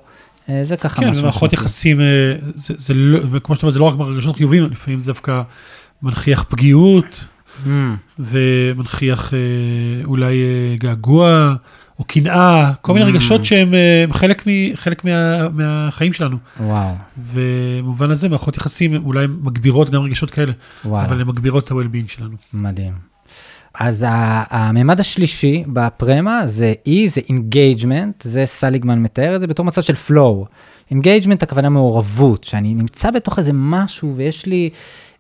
[0.49, 1.57] אה, זה ככה כן, משהו ומערכות משמעותי.
[1.65, 2.05] יחסים, אה,
[2.55, 5.43] זה, זה לא, כמו שאתה אומר, זה לא רק ברגשות חיוביים, לפעמים זה דווקא
[6.03, 7.29] מנכיח פגיעות,
[7.65, 7.69] Mm,
[8.19, 9.39] ומנכיח אה,
[10.05, 10.37] אולי
[10.79, 11.55] געגוע,
[11.99, 13.09] או קנאה, כל מיני Mm.
[13.09, 16.37] רגשות שהם הם חלק, מ, חלק מה, מהחיים שלנו.
[16.61, 16.95] וואו,
[17.33, 20.53] ובמובן הזה מערכות יחסים אולי מגבירות גם רגשות כאלה,
[20.85, 22.37] וואלה, אבל הן מגבירות את ה-well-being שלנו.
[22.53, 22.93] מדהים.
[23.79, 24.07] אז
[24.51, 29.83] הממד השלישי ב PERMA זה E, זה engagement, זה סליגמן מתאר את זה בתור מצב
[29.83, 30.47] של flow.
[30.91, 34.71] engagement הכוונה מעורבות, שאני נמצא בתוך איזה משהו ויש לי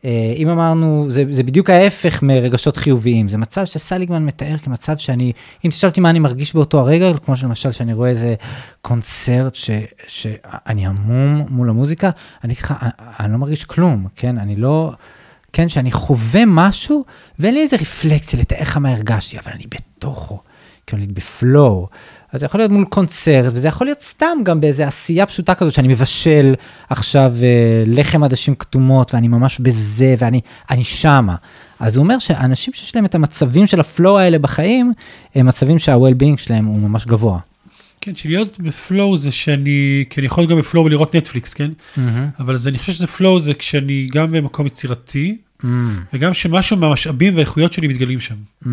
[0.05, 5.33] אה, אם אמרנו, זה, זה בדיוק ההפך מרגשות חיוביים, זה מצב שסליגמן מתאר כמצב שאני,
[5.65, 8.35] אם תשאל אותי מה אני מרגיש באותו הרגע, כמו שלמשל שאני רואה איזה
[8.83, 9.71] קונצרט ש,
[10.07, 12.11] שאני המום מול המוזיקה,
[12.45, 12.91] אני אגיד לך, אני,
[13.21, 14.39] אני לא מרגיש כלום, כן?
[14.39, 14.93] אני לא,
[15.57, 17.05] כן, שאני חווה משהו,
[17.39, 20.41] ואין לי איזה רפלקציה לתאר לך מה הרגשתי, אבל אני בתוכו,
[20.87, 21.89] כאילו אני ב flow.
[22.33, 25.75] אז זה יכול להיות מול קונצרט, וזה יכול להיות סתם גם באיזה עשייה פשוטה כזאת,
[25.75, 26.55] שאני מבשל
[26.91, 30.41] עכשיו אה, לחם עדשים כתומות, ואני ממש בזה, ואני
[30.71, 31.35] אני שמה.
[31.81, 34.93] אז הוא אומר שאנשים שיש להם את המצבים של ה flow האלה בחיים,
[35.35, 37.39] הם מצבים שה-well-being שלהם הוא ממש גבוה.
[38.01, 41.71] כן, שלהיות ב flow זה שאני, כי אני יכול גם ב flow ולראות נטפליקס, כן?
[41.71, 42.01] Mm-hmm.
[42.39, 45.67] אבל אז אני חושב שזה פלואו זה כשאני גם במקום יצירתי, Mm,
[46.13, 48.35] וגם שמשהו מהמשאבים והאיכויות שלי מתגלים שם.
[48.65, 48.67] mm,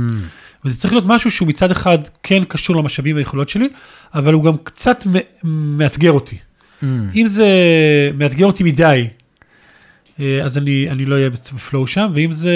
[0.65, 3.69] וזה צריך להיות משהו שהוא מצד אחד כן קשור למשאבים והיכולות שלי,
[4.13, 5.03] אבל הוא גם קצת
[5.43, 6.35] מאתגר אותי.
[6.35, 6.85] mm.
[7.15, 7.47] אם זה
[8.17, 9.07] מאתגר אותי מדי,
[10.19, 12.53] אה, אז אני, אני לא אהיה בפלואו שם, ואם זה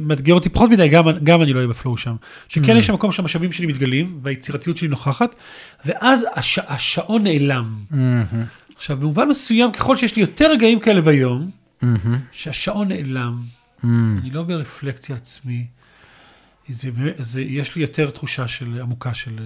[0.00, 2.14] מאתגר אותי פחות מדי, גם, גם אני לא אהיה בפלואו שם.
[2.48, 2.78] שכן Mm.
[2.78, 5.34] יש מקום שהמשאבים שלי מתגלים, והיצירתיות שלי נוכחת,
[5.84, 7.74] ואז הש, השעון נעלם.
[7.90, 8.24] מהמם,
[8.76, 11.50] עכשיו, במובן מסוים, ככל שיש לי יותר רגעים כאלה ביום,
[12.32, 13.42] שהשעון נעלם.
[13.84, 15.66] אני לא ברפלקציה עצמי,
[16.68, 19.38] זה, זה, יש לי יותר תחושה של עמוקה של,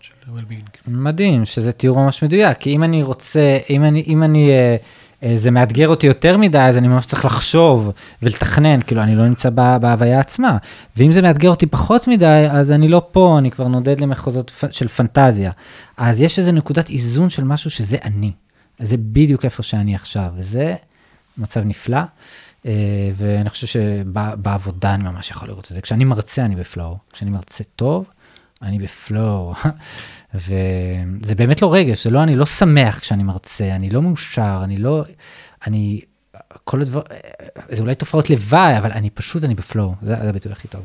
[0.00, 0.90] של well-being.
[0.90, 4.76] מדהים, שזה תיאור ממש מדויק, כי אם אני רוצה, אם אני, אם אני, אה,
[5.22, 7.90] אה, זה מאתגר אותי יותר מדי, אז אני ממש צריך לחשוב
[8.22, 10.56] ולתכנן, כאילו, אני לא נמצא בה, בהוויה עצמה.
[10.96, 14.70] ואם זה מאתגר אותי פחות מדי, אז אני לא פה, אני כבר נודד למחוזות פ-
[14.70, 15.50] של פנטזיה.
[15.96, 18.32] אז יש איזו נקודת איזון של משהו שזה אני.
[18.80, 20.74] זה בדיוק איפה שאני עכשיו, וזה
[21.38, 22.00] מצב נפלא.
[22.66, 22.72] אה,
[23.16, 25.80] ואני חושב שבעבודה אני ממש יכול לראות את זה.
[25.80, 26.96] כשאני מרצה, אני בפלואו.
[27.12, 28.06] כשאני מרצה טוב,
[28.62, 29.54] אני בפלואו.
[30.34, 34.78] וזה באמת לא רגש, זה לא, אני לא שמח כשאני מרצה, אני לא מאושר, אני
[34.78, 35.04] לא,
[35.66, 36.00] אני,
[36.64, 37.02] כל הדבר,
[37.70, 40.82] זה אולי תופעות לוואי, אבל אני פשוט, אני בפלואו, זה, זה הביטוי הכי טוב.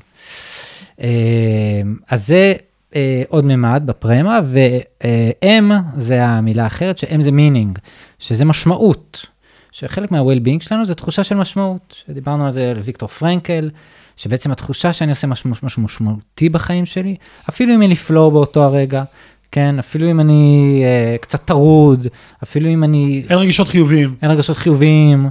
[1.02, 2.54] אה, אז זה
[2.96, 7.80] אה, עוד ממד בפרמה, ו-M זה המילה האחרת, ש-M זה meaning,
[8.20, 9.26] שזה משמעות,
[9.74, 13.70] שחלק מה-well-being שלנו זה תחושה של משמעות, שדיברנו על זה על ויקטור פרנקל,
[14.18, 17.16] שבעצם התחושה שאני עושה משהו, משהו משמעותי בחיים שלי,
[17.50, 19.04] אפילו אם לי פלואו באותו הרגע,
[19.52, 22.08] כן, אפילו אם אני אה, קצת טרוד,
[22.44, 24.16] אפילו אם אני, אין רגשות חיוביים.
[24.22, 25.30] אין רגשות חיוביים,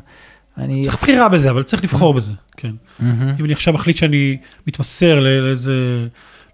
[0.59, 0.83] אני...
[0.83, 2.73] צריך בחירה בזה, אבל צריך לבחור בזה, כן.
[2.99, 6.07] Mm-hmm, אם אני עכשיו מחליט שאני מתמסר לא- לאיזה,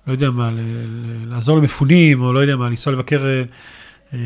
[0.06, 3.42] לא יודע מה, ל- ל- לעזור למפונים, או לא יודע מה, לנסוע לבקר אה,
[4.14, 4.18] אה,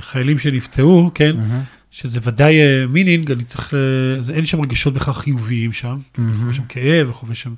[0.00, 1.36] חיילים שנפצעו, כן?
[1.36, 2.56] Mm-hmm, שזה ודאי
[2.88, 6.40] meaning, אני צריך, ל- זה אין שם רגשות בכלל חיוביים שם, Mm-hmm.
[6.40, 7.54] חווה שם כאב, וחווה שם,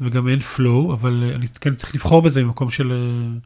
[0.00, 3.38] וגם אין flow, אבל אה, אני כן צריך לבחור בזה ממקום של, אה,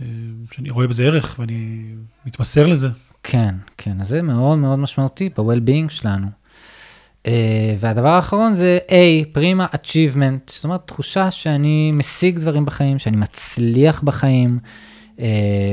[0.00, 0.06] אה,
[0.54, 1.84] שאני רואה בזה ערך, ואני
[2.26, 2.88] מתמסר לזה.
[3.22, 6.26] כן, כן, אז זה מאוד מאוד משמעותי ב-well-being שלנו.
[7.22, 7.28] Uh,
[7.80, 8.92] והדבר האחרון זה A,
[9.32, 14.58] פרימה achievement, זאת אומרת, תחושה שאני משיג דברים בחיים, שאני מצליח בחיים,
[15.16, 15.20] uh,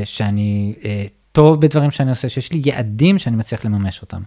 [0.04, 0.86] שאני uh,
[1.34, 4.22] טוב בדברים שאני עושה, שיש לי יעדים שאני מצליח לממש אותם,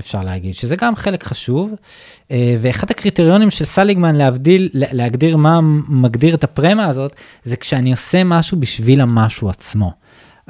[0.00, 1.70] אפשר להגיד, שזה גם חלק חשוב.
[1.72, 7.90] Uh, ואחד הקריטריונים של סליגמן להבדיל, לה- להגדיר מה מגדיר את הפרמה הזאת, זה כשאני
[7.90, 9.92] עושה משהו בשביל המשהו עצמו.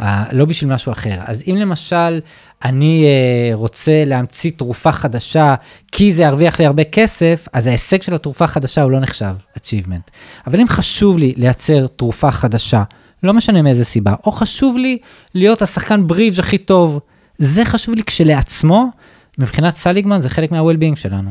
[0.01, 1.19] Uh, לא בשביל משהו אחר.
[1.25, 2.21] אז אם למשל
[2.65, 5.55] אני uh, רוצה להמציא תרופה חדשה
[5.93, 10.11] כי זה ירוויח לי הרבה כסף, אז ההישג של התרופה החדשה הוא לא נחשב achievement.
[10.47, 12.83] אבל אם חשוב לי לייצר תרופה חדשה,
[13.23, 14.99] לא משנה מאיזה סיבה, או חשוב לי
[15.35, 17.01] להיות השחקן ברידג' הכי טוב,
[17.39, 18.91] זה חשוב לי כשלעצמו,
[19.39, 21.31] מבחינת סליגמן זה חלק מה-well-being שלנו.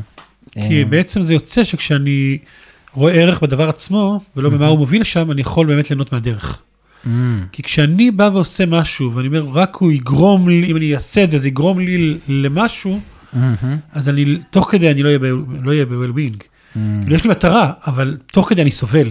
[0.52, 2.38] כי אה, בעצם זה יוצא שכשאני
[2.94, 6.58] רואה ערך בדבר עצמו, ולא במה הוא מוביל לשם, אני יכול באמת ליהנות מהדרך.
[7.04, 7.08] mm,
[7.52, 11.30] כי כשאני בא ועושה משהו, ואני אומר, רק הוא יגרום לי, אם אני אעשה את
[11.30, 13.00] זה, זה יגרום לי למשהו,
[13.92, 15.18] אז אני, תוך כדי אני לא אהיה
[15.62, 16.44] לא ב-well-being.
[16.74, 17.02] מהמם.
[17.02, 19.08] כאילו, יש לי מטרה, אבל תוך כדי אני סובל.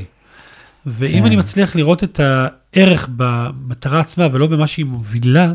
[0.86, 1.26] ואם כן.
[1.26, 5.54] אני מצליח לראות את הערך במטרה עצמה ולא במה שהיא מובילה,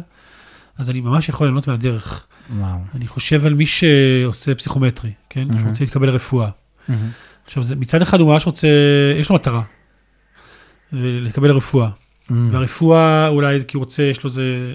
[0.79, 2.27] אז אני ממש יכול ליהנות מהדרך.
[2.51, 2.79] וואו.
[2.95, 5.49] אני חושב על מי שעושה פסיכומטרי, כן?
[5.49, 5.65] מהמם.
[5.65, 6.49] שרוצה להתקבל לרפואה.
[6.89, 7.09] מהמם,
[7.47, 8.69] עכשיו, זה, מצד אחד הוא ממש רוצה,
[9.21, 9.63] יש לו מטרה,
[10.93, 11.89] לקבל לרפואה.
[12.31, 12.49] מהמם.
[12.53, 14.75] והרפואה אולי כי הוא רוצה, יש לו איזה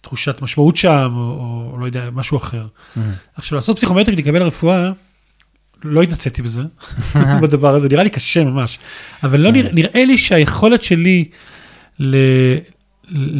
[0.00, 2.66] תחושת משמעות שם, או, או, או לא יודע, משהו אחר.
[2.96, 3.12] מהמם.
[3.34, 4.92] עכשיו, לעשות פסיכומטרי לקבל רפואה,
[5.84, 6.62] לא התנסיתי בזה,
[7.42, 8.78] בדבר הזה, נראה לי קשה ממש.
[9.22, 11.24] אבל לא נראה, נראה לי שהיכולת שלי
[11.98, 12.16] ל,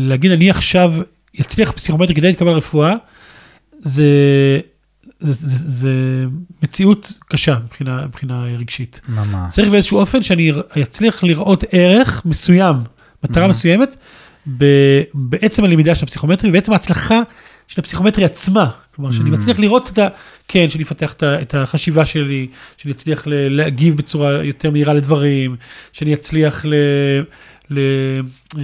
[0.09, 0.93] להגיד, אני עכשיו
[1.41, 2.95] אצליח פסיכומטרי כדי לקבל רפואה,
[3.81, 4.05] זה,
[5.21, 6.25] זה, זה, זה
[6.63, 9.01] מציאות קשה מבחינה, מבחינה רגשית.
[9.09, 9.53] ממש.
[9.53, 12.77] צריך באיזשהו אופן שאני אצליח לראות ערך מסוים,
[13.25, 13.49] מטרה.
[13.49, 13.97] מסוימת,
[14.59, 17.21] ב- בעצם הלמידה של הפסיכומטרי, ובעצם ההצלחה
[17.69, 18.71] של הפסיכומטרי עצמה.
[18.97, 19.33] כלומר, שאני Mm.
[19.33, 20.09] מצליח לראות את ה...
[20.49, 25.57] כן, שאני אפתח את החשיבה שלי, שאני אצליח להגיב בצורה יותר מהירה לדברים,
[25.93, 26.75] שאני אצליח ל...
[27.71, 27.79] ל...
[28.59, 28.63] אה,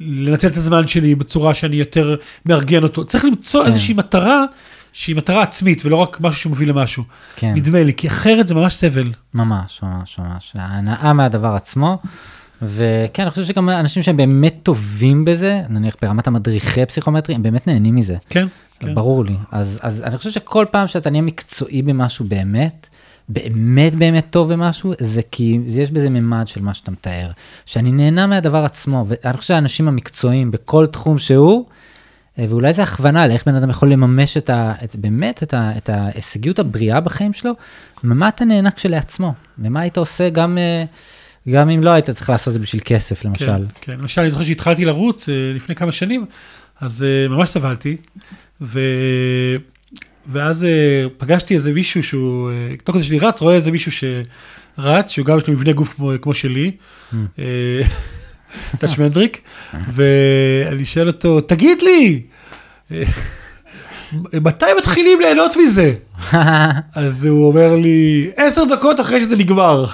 [0.00, 3.04] לנצל את הזמן שלי בצורה שאני יותר מארגן אותו.
[3.04, 3.68] צריך למצוא כן.
[3.68, 4.44] איזושהי מטרה
[4.92, 7.04] שהיא מטרה עצמית ולא רק משהו שמוביל למשהו.
[7.36, 9.12] כן, נדמה לי, כי אחרת זה ממש סבל.
[9.34, 10.52] ממש, ממש, ממש.
[10.54, 11.98] ההנאה מהדבר עצמו.
[12.62, 17.66] וכן, אני חושב שגם אנשים שהם באמת טובים בזה, נניח ברמת המדריכי פסיכומטרי, הם באמת
[17.66, 18.16] נהנים מזה.
[18.30, 18.46] כן?
[18.80, 18.94] כן.
[18.94, 19.36] ברור לי.
[19.52, 22.88] אז, אז אני חושב שכל פעם שאתה נהיה מקצועי במשהו באמת,
[23.28, 27.30] באמת באמת טוב במשהו, זה כי זה יש בזה ממד של מה שאתה מתאר.
[27.66, 31.64] שאני נהנה מהדבר עצמו, ואני חושב שהאנשים המקצועיים בכל תחום שהוא,
[32.38, 35.72] אה, ואולי זה הכוונה לאיך בן אדם יכול לממש את ה, את, באמת את, ה,
[35.76, 37.52] את ההישגיות הבריאה בחיים שלו,
[38.04, 40.84] ממה אתה נהנה כשלעצמו, ומה היית עושה גם, אה,
[41.48, 43.46] גם אם לא היית צריך לעשות את זה בשביל כסף למשל.
[43.46, 43.92] כן, כן.
[43.92, 46.26] למשל, אני זוכר שהתחלתי לרוץ אה, לפני כמה שנים,
[46.80, 47.96] אז אה, ממש סבלתי,
[48.60, 48.80] ו...
[50.26, 52.50] ואז אה, פגשתי איזה מישהו שהוא,
[52.84, 56.12] תוך כדי שאני רץ, רואה איזה מישהו שרץ, שהוא גם יש לו מבנה גוף כמו,
[56.20, 56.72] כמו שלי,
[57.38, 57.80] אה,
[58.78, 59.40] טאץ' מנדריק,
[59.92, 62.22] ואני שואל אותו, תגיד לי,
[64.42, 65.94] מתי מתחילים ליהנות מזה?
[66.94, 69.84] אז הוא אומר לי, עשר דקות אחרי שזה נגמר.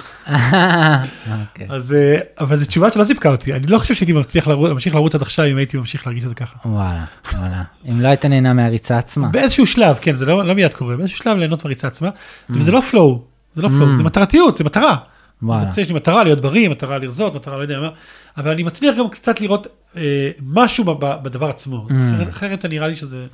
[1.41, 1.67] אוקיי.
[1.69, 4.95] אז, אה, אבל זו תשובה שלא סיפקה אותי, אני לא חושב שהייתי מצליח לרוץ, להמשיך
[4.95, 6.55] לרוץ עד עכשיו אם הייתי ממשיך להרגיש את זה ככה.
[6.65, 7.03] וואלה,
[7.33, 7.63] וואלה.
[7.89, 9.27] אם לא היית נהנה מהריצה עצמה.
[9.27, 12.09] באיזשהו שלב, כן, זה לא, לא מיד קורה, באיזשהו שלב ליהנות מהריצה עצמה,
[12.49, 13.21] וזה לא פלואו,
[13.53, 13.97] זה לא פלואו, Mm.
[13.97, 14.95] זה מטרתיות, זה מטרה.
[15.41, 15.63] אני וואלה.
[15.65, 17.89] רוצה, יש לי מטרה להיות בריא, מטרה לרזות, מטרה לא יודע מה,
[18.37, 20.01] אבל אני מצליח גם קצת לראות אה,
[20.47, 20.83] משהו
[21.23, 22.29] בדבר עצמו, Mm.
[22.29, 23.25] אחרת נראה לי שזה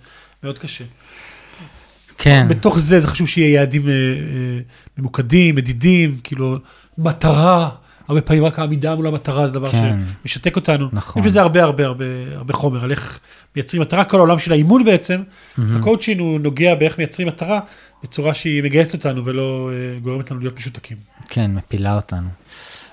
[0.43, 0.83] מאוד קשה.
[2.17, 4.59] כן, בתוך זה, זה חשוב שיהיה יעדים אה, אה,
[4.97, 6.57] ממוקדים, מדידים, כאילו,
[6.97, 7.69] מטרה,
[8.07, 9.99] הרבה פעמים רק העמידה מול המטרה זה דבר כן.
[10.21, 10.89] שמשתק אותנו.
[10.91, 11.23] נכון.
[11.23, 13.19] יש בזה הרבה הרבה הרבה הרבה חומר, על איך
[13.55, 15.21] מייצרים מטרה, כל העולם של האימון בעצם,
[15.57, 15.77] מהמם.
[15.77, 17.59] הקואוצ'ין הוא נוגע באיך מייצרים מטרה
[18.03, 20.97] בצורה שהיא מגייסת אותנו ולא אה, גורמת לנו להיות משותקים.
[21.29, 22.27] כן, מפילה אותנו.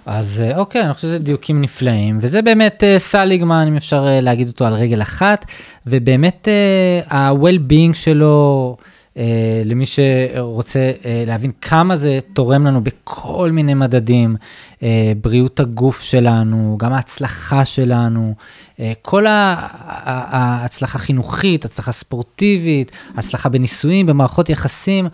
[0.07, 4.21] אז אה, אוקיי, אני חושב שזה דיוקים נפלאים, וזה באמת אה, סליגמן, אם אפשר אה,
[4.21, 5.45] להגיד אותו על רגל אחת,
[5.87, 6.49] ובאמת
[7.11, 8.77] ה-well-being שלו,
[9.65, 10.91] למי שרוצה
[11.27, 14.37] להבין כמה זה תורם לנו בכל מיני מדדים,
[15.21, 18.35] בריאות הגוף שלנו, גם ההצלחה שלנו,
[19.03, 25.09] כל ההצלחה החינוכית, הצלחה ספורטיבית, הצלחה בנישואים, במערכות יחסים,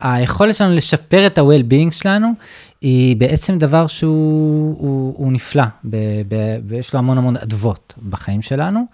[0.00, 2.32] היכולת שלנו לשפר את ה-well-being שלנו,
[2.80, 5.96] היא בעצם דבר שהוא הוא, הוא נפלא, ב,
[6.28, 8.84] ב, ויש לו המון המון אדוות בחיים שלנו.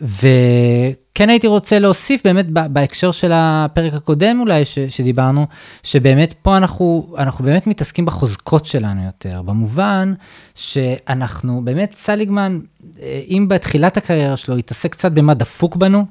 [0.00, 5.46] וכן הייתי רוצה להוסיף באמת בהקשר של הפרק הקודם אולי ש, שדיברנו,
[5.82, 10.14] שבאמת פה אנחנו, אנחנו באמת מתעסקים בחוזקות שלנו יותר, במובן
[10.54, 12.60] שאנחנו באמת סליגמן,
[13.02, 16.06] אה, אם בתחילת הקריירה שלו התעסק קצת במה דפוק בנו,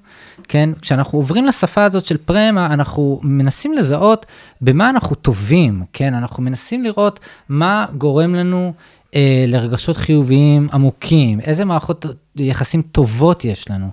[0.49, 4.25] כן, כשאנחנו עוברים לשפה הזאת של פרמה, אנחנו מנסים לזהות
[4.61, 8.73] במה אנחנו טובים, כן, אנחנו מנסים לראות מה גורם לנו
[9.15, 13.87] אה, לרגשות חיוביים עמוקים, איזה מערכות יחסים טובות יש לנו.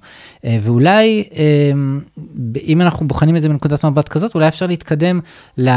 [0.44, 1.24] אה, ואולי,
[2.34, 5.20] ב- אם אנחנו בוחנים את זה מנקודת מבט כזאת, אולי אפשר להתקדם
[5.58, 5.70] ל,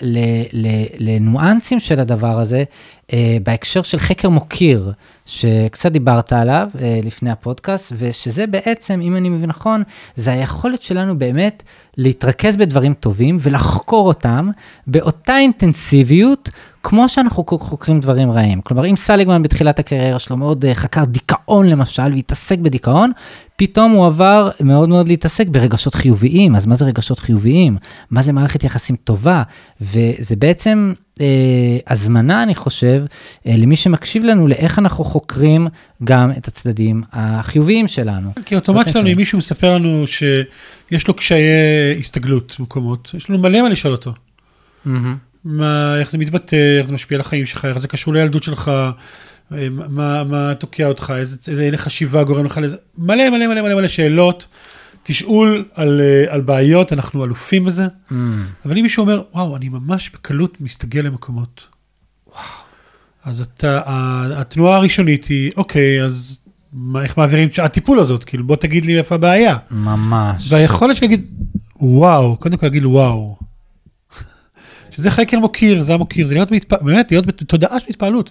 [0.00, 0.18] ל,
[0.52, 2.64] ל, לניואנסים של הדבר הזה,
[3.12, 4.92] אה, בהקשר של חקר מוקיר,
[5.26, 9.82] שקצת דיברת עליו אה, לפני הפודקאסט, ושזה בעצם, אם אני מבין נכון,
[10.16, 11.62] זה היכולת שלנו באמת
[11.96, 14.50] להתרכז בדברים טובים ולחקור אותם
[14.86, 16.50] באותה אינטנסיביות,
[16.82, 18.60] כמו שאנחנו חוקרים דברים רעים.
[18.60, 23.10] כלומר, אם סליגמן בתחילת הקריירה שלו מאוד חקר דיכאון למשל, והתעסק בדיכאון,
[23.56, 26.56] פתאום הוא עבר מאוד מאוד להתעסק ברגשות חיוביים.
[26.56, 27.76] אז מה זה רגשות חיוביים?
[28.10, 29.42] מה זה מערכת יחסים טובה?
[29.80, 31.26] וזה בעצם אה,
[31.88, 33.02] הזמנה, אני חושב,
[33.46, 35.68] אה, למי שמקשיב לנו, לאיך אנחנו חוקרים
[36.04, 38.32] גם את הצדדים החיוביים שלנו.
[38.44, 38.92] כי פוטנציאל.
[38.92, 41.42] שלנו, אם מישהו מספר לנו שיש לו קשיי
[41.98, 44.12] הסתגלות במקומות, יש לנו מלא מה לשאול אותו.
[44.84, 45.16] מהמם.
[45.44, 48.70] מה, איך זה מתבטא, איך זה משפיע על החיים שלך, איך זה קשור לילדות שלך,
[49.70, 53.88] מה, מה תוקע אותך, איזה, איזה חשיבה גורם לך לזה, מלא מלא מלא מלא מלא
[53.88, 54.46] שאלות,
[55.02, 58.46] תשאול על, אה, על בעיות, אנחנו אלופים בזה, מהמם.
[58.64, 61.66] אבל אם מישהו אומר, וואו, אני ממש בקלות מסתגל למקומות.
[63.24, 63.80] אז אתה,
[64.36, 66.40] התנועה הראשונית היא, אוקיי, אז
[66.72, 69.56] מה, איך מעבירים את הטיפול הזאת, כאילו בוא תגיד לי איפה הבעיה.
[69.70, 70.46] ממש.
[70.52, 71.26] והיכולת שלי להגיד,
[71.76, 73.36] וואו, קודם כל להגיד וואו.
[74.90, 76.82] שזה חקר מוקיר, זה המוקיר, זה להיות, בהתפ...
[76.82, 78.30] באמת, להיות בתודעה של התפעלות.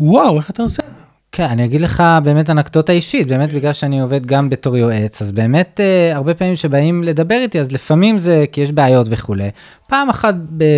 [0.00, 1.00] וואו, איך אתה עושה את זה?
[1.32, 5.32] כן, אני אגיד לך באמת אנקדוטה אישית, באמת בגלל שאני עובד גם בתור יועץ, אז
[5.32, 9.50] באמת אה, הרבה פעמים שבאים לדבר איתי, אז לפעמים זה כי יש בעיות וכולי.
[9.86, 10.34] פעם אחת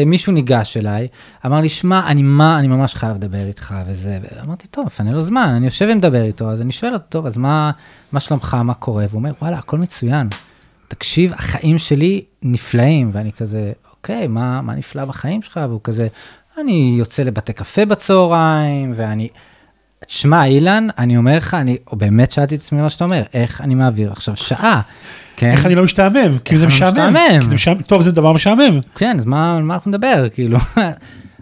[0.06, 1.08] מישהו ניגש אליי,
[1.46, 5.20] אמר לי, שמע, אני מה, אני ממש חייב לדבר איתך וזה, אמרתי, טוב, אני לו
[5.20, 7.70] זמן, אני יושב ומדבר איתו, אז אני שואל אותו, טוב, אז מה,
[8.12, 9.04] מה שלומך, מה קורה?
[9.08, 10.28] והוא אומר, וואלה, הכל מצוין.
[10.88, 15.60] תקשיב, החיים שלי נפלאים, ואני כזה, אוקיי, מה, מה נפלא בחיים שלך?
[15.68, 16.08] והוא כזה,
[16.60, 19.28] אני יוצא לבתי קפה בצהריים, ואני...
[20.08, 23.74] שמע, אילן, אני אומר לך, אני באמת שאלתי את עצמי מה שאתה אומר, איך אני
[23.74, 24.80] מעביר עכשיו שעה,
[25.36, 25.50] כן?
[25.50, 26.38] איך אני לא משתעמם?
[26.44, 27.40] כי זה לא משעמם.
[27.40, 27.82] כי זה משעמם.
[27.82, 28.80] טוב, זה דבר משעמם.
[28.94, 30.58] כן, אז מה, על מה אנחנו נדבר, כאילו?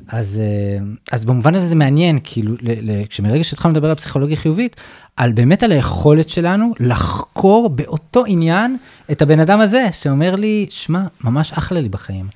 [0.09, 4.37] אז, אה, אז במובן הזה זה מעניין, כאילו, ל, ל, כשמרגע שהתחלנו לדבר על פסיכולוגיה
[4.37, 4.77] חיובית,
[5.17, 8.77] על באמת על היכולת שלנו לחקור באותו עניין
[9.13, 12.27] את הבן אדם הזה, שאומר לי, שמע, ממש אחלה לי בחיים.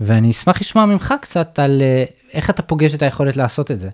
[0.00, 3.88] ואני אשמח לשמוע ממך קצת על אה, איך אתה פוגש את היכולת לעשות את זה.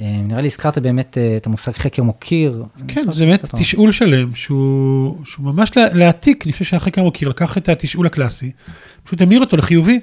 [0.00, 2.64] אה, נראה לי הזכרת באמת אה, את המושג חקר מוקיר.
[2.88, 3.54] כן, זה באמת.
[3.54, 8.50] תשאול שלם, שהוא שהוא ממש לה- להעתיק, אני חושב שהחקר המוקיר לקח את התשאול הקלאסי,
[9.04, 10.00] פשוט המיר אותו לחיובי.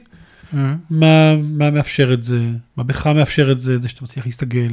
[0.53, 2.39] אה, מה מה מאפשר את זה,
[2.77, 4.71] מה בך מאפשר את זה, זה שאתה מצליח להסתגל,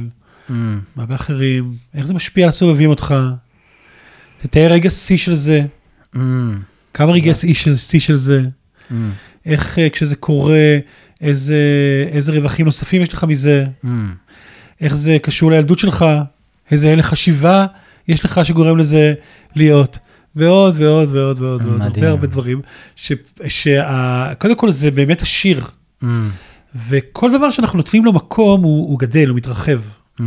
[0.49, 0.55] אה,
[0.95, 3.15] מה באחרים, איך זה משפיע על הסובבים אותך.
[4.37, 5.61] תתאר רגע שיא של זה,
[6.15, 6.21] אה,
[6.93, 8.41] כמה רגעי שיא של, שיא של זה,
[8.91, 8.95] אה,
[9.45, 10.77] איך אה, כשזה קורה,
[11.21, 11.55] איזה,
[12.11, 13.89] איזה רווחים נוספים יש לך מזה, אה.
[14.81, 16.05] איך זה קשור לילדות שלך,
[16.71, 17.65] איזה הלך חשיבה
[18.07, 19.13] יש לך שגורם לזה
[19.55, 19.99] להיות,
[20.35, 21.81] ועוד ועוד ועוד ועוד ועוד.
[21.81, 22.61] הרבה הרבה דברים,
[23.47, 25.63] שקודם כל זה באמת עשיר,
[26.03, 26.07] אה,
[26.87, 29.79] וכל דבר שאנחנו נותנים לו מקום הוא, הוא גדל, הוא מתרחב.
[30.19, 30.25] אה.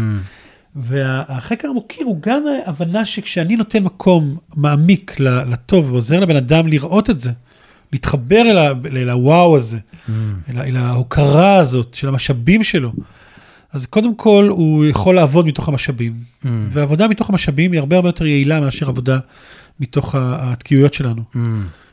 [0.76, 7.20] והחקר המוקיר הוא גם הבנה שכשאני נותן מקום מעמיק לטוב ועוזר לבן אדם לראות את
[7.20, 7.31] זה,
[7.92, 9.79] להתחבר אל, ה- אל הוואו הזה,
[10.50, 12.92] אל, ה- אל ההוקרה הזאת של המשאבים שלו,
[13.72, 16.12] אז קודם כל הוא יכול לעבוד מתוך המשאבים,
[16.46, 16.50] אה.
[16.70, 19.18] ועבודה מתוך המשאבים היא הרבה הרבה יותר יעילה מאשר עבודה
[19.81, 21.40] מתוך התקיעויות שלנו, אה.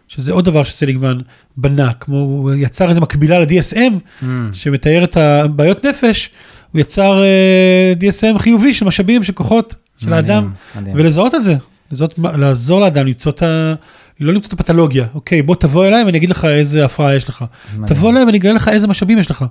[0.07, 1.17] שזה עוד דבר שסליגמן
[1.57, 3.77] בנה, כמו הוא יצר איזה מקבילה ל-DSM,
[4.23, 4.27] אה.
[4.53, 6.29] שמתאר את הבעיות נפש,
[6.71, 10.95] הוא יצר אה, DSM חיובי של משאבים, של כוחות של מדהים, האדם, מדהים.
[10.95, 11.55] ולזהות את זה,
[11.91, 13.73] לזהות, לעזור לאדם למצוא את ה...
[14.19, 17.45] לא למצוא את הפתולוגיה, אוקיי, בוא תבוא אליי ואני אגיד לך איזה הפרעה יש לך.
[17.73, 17.85] מדהים.
[17.87, 19.45] תבוא אליי ואני אגלה לך איזה משאבים יש לך.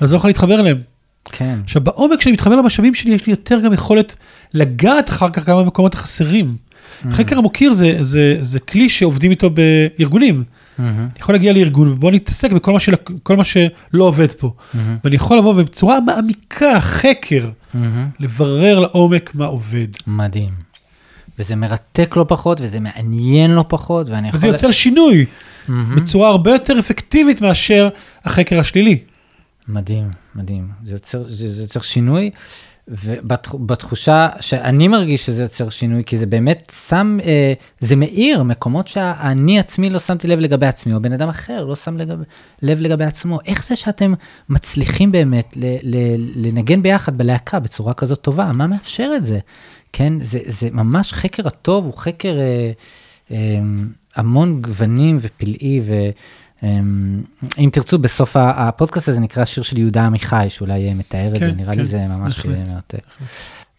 [0.00, 0.78] לעזור לך להתחבר אליהם.
[1.24, 1.58] כן.
[1.64, 4.14] עכשיו, בעומק כשאני מתחבר למשאבים שלי, יש לי יותר גם יכולת
[4.54, 6.56] לגעת אחר כך גם במקומות החסרים.
[6.56, 7.06] Mm.
[7.12, 10.44] חקר המוקיר זה, זה, זה כלי שעובדים איתו בארגונים.
[10.80, 10.84] אה.
[10.88, 12.92] אני יכול להגיע לארגון ובוא נתעסק בכל מה, של,
[13.30, 14.52] מה שלא עובד פה.
[14.74, 14.80] אה.
[15.04, 17.80] ואני יכול לבוא ובצורה מעמיקה, חקר, אה.
[18.20, 19.88] לברר לעומק מה עובד.
[20.06, 20.67] מדהים.
[21.38, 24.38] וזה מרתק לא פחות, וזה מעניין לא פחות, ואני יכול...
[24.38, 25.26] וזה יוצר שינוי
[25.68, 25.94] מהמם.
[25.94, 27.88] בצורה הרבה יותר אפקטיבית מאשר
[28.24, 28.98] החקר השלילי.
[29.68, 30.68] מדהים, מדהים.
[30.84, 32.30] זה יוצר, זה, זה יוצר שינוי,
[32.88, 39.58] ובתחושה שאני מרגיש שזה יוצר שינוי, כי זה באמת שם, אה, זה מאיר מקומות שאני
[39.58, 42.18] עצמי לא שמתי לב לגבי עצמי, או בן אדם אחר לא שם לגב,
[42.62, 43.38] לב לגבי עצמו.
[43.46, 44.14] איך זה שאתם
[44.48, 45.96] מצליחים באמת ל, ל,
[46.46, 48.52] לנגן ביחד בלהקה בצורה כזאת טובה?
[48.52, 49.38] מה מאפשר את זה?
[49.92, 52.72] כן, זה, זה ממש חקר הטוב, הוא חקר אה,
[53.30, 53.58] אה,
[54.16, 55.94] המון גוונים ופלאי, ו...
[56.62, 57.22] אמ,
[57.58, 61.50] אם תרצו, בסוף הפודקאסט הזה נקרא שיר של יהודה עמיחי, שאולי אה, מתאר את זה,
[61.50, 62.46] כן, נראה כן, לי זה ממש.
[62.46, 62.98] אה, מרתק.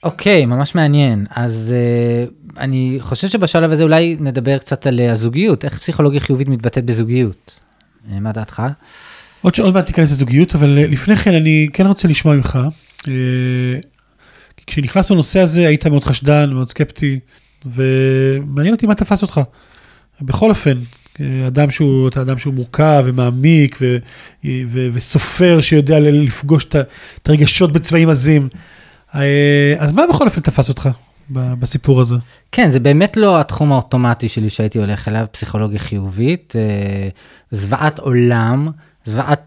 [0.04, 1.26] אוקיי, ממש מעניין.
[1.30, 2.26] אז אה,
[2.64, 7.60] אני חושב שבשלב הזה אולי נדבר קצת על אה, הזוגיות, איך פסיכולוגיה חיובית מתבטאת בזוגיות.
[8.12, 8.64] אה, מה דעתך?
[9.42, 12.56] עוד שעוד מעט תיכנס לזוגיות, אבל אה, לפני כן אני כן רוצה לשמוע ממך.
[12.56, 12.70] אה,
[13.04, 13.12] כי
[14.70, 17.20] כשנכנסנו לנושא הזה היית מאוד חשדן, מאוד סקפטי,
[17.66, 19.42] ומעניין אותי מה תפס אותך.
[20.22, 20.80] בכל אופן,
[21.48, 23.98] אדם שהוא, אתה אדם שהוא מורכב ומעמיק ו,
[24.46, 28.50] ו, וסופר שיודע לפגוש את הרגשות בצבעים עזים.
[29.16, 30.90] אה, אז מה בכל אופן תפס אותך
[31.30, 32.16] בסיפור הזה?
[32.52, 37.10] כן, זה באמת לא התחום האוטומטי שלי שהייתי הולך אליו, פסיכולוגיה חיובית, אה,
[37.52, 38.72] זוועת עולם,
[39.06, 39.44] זוועת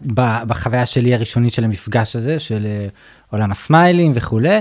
[0.47, 2.87] בחוויה שלי הראשונית של המפגש הזה, של אה,
[3.31, 4.59] עולם הסמיילים וכולי.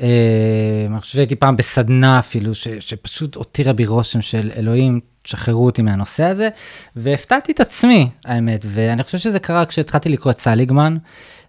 [0.00, 5.64] אה, אני חושב שהייתי פעם בסדנה אפילו, ש, שפשוט הותירה בי רושם של אלוהים, תשחררו
[5.64, 6.48] אותי מהנושא הזה,
[6.96, 10.96] והפתעתי את עצמי, האמת, ואני חושב שזה קרה כשהתחלתי לקרוא את סליגמן,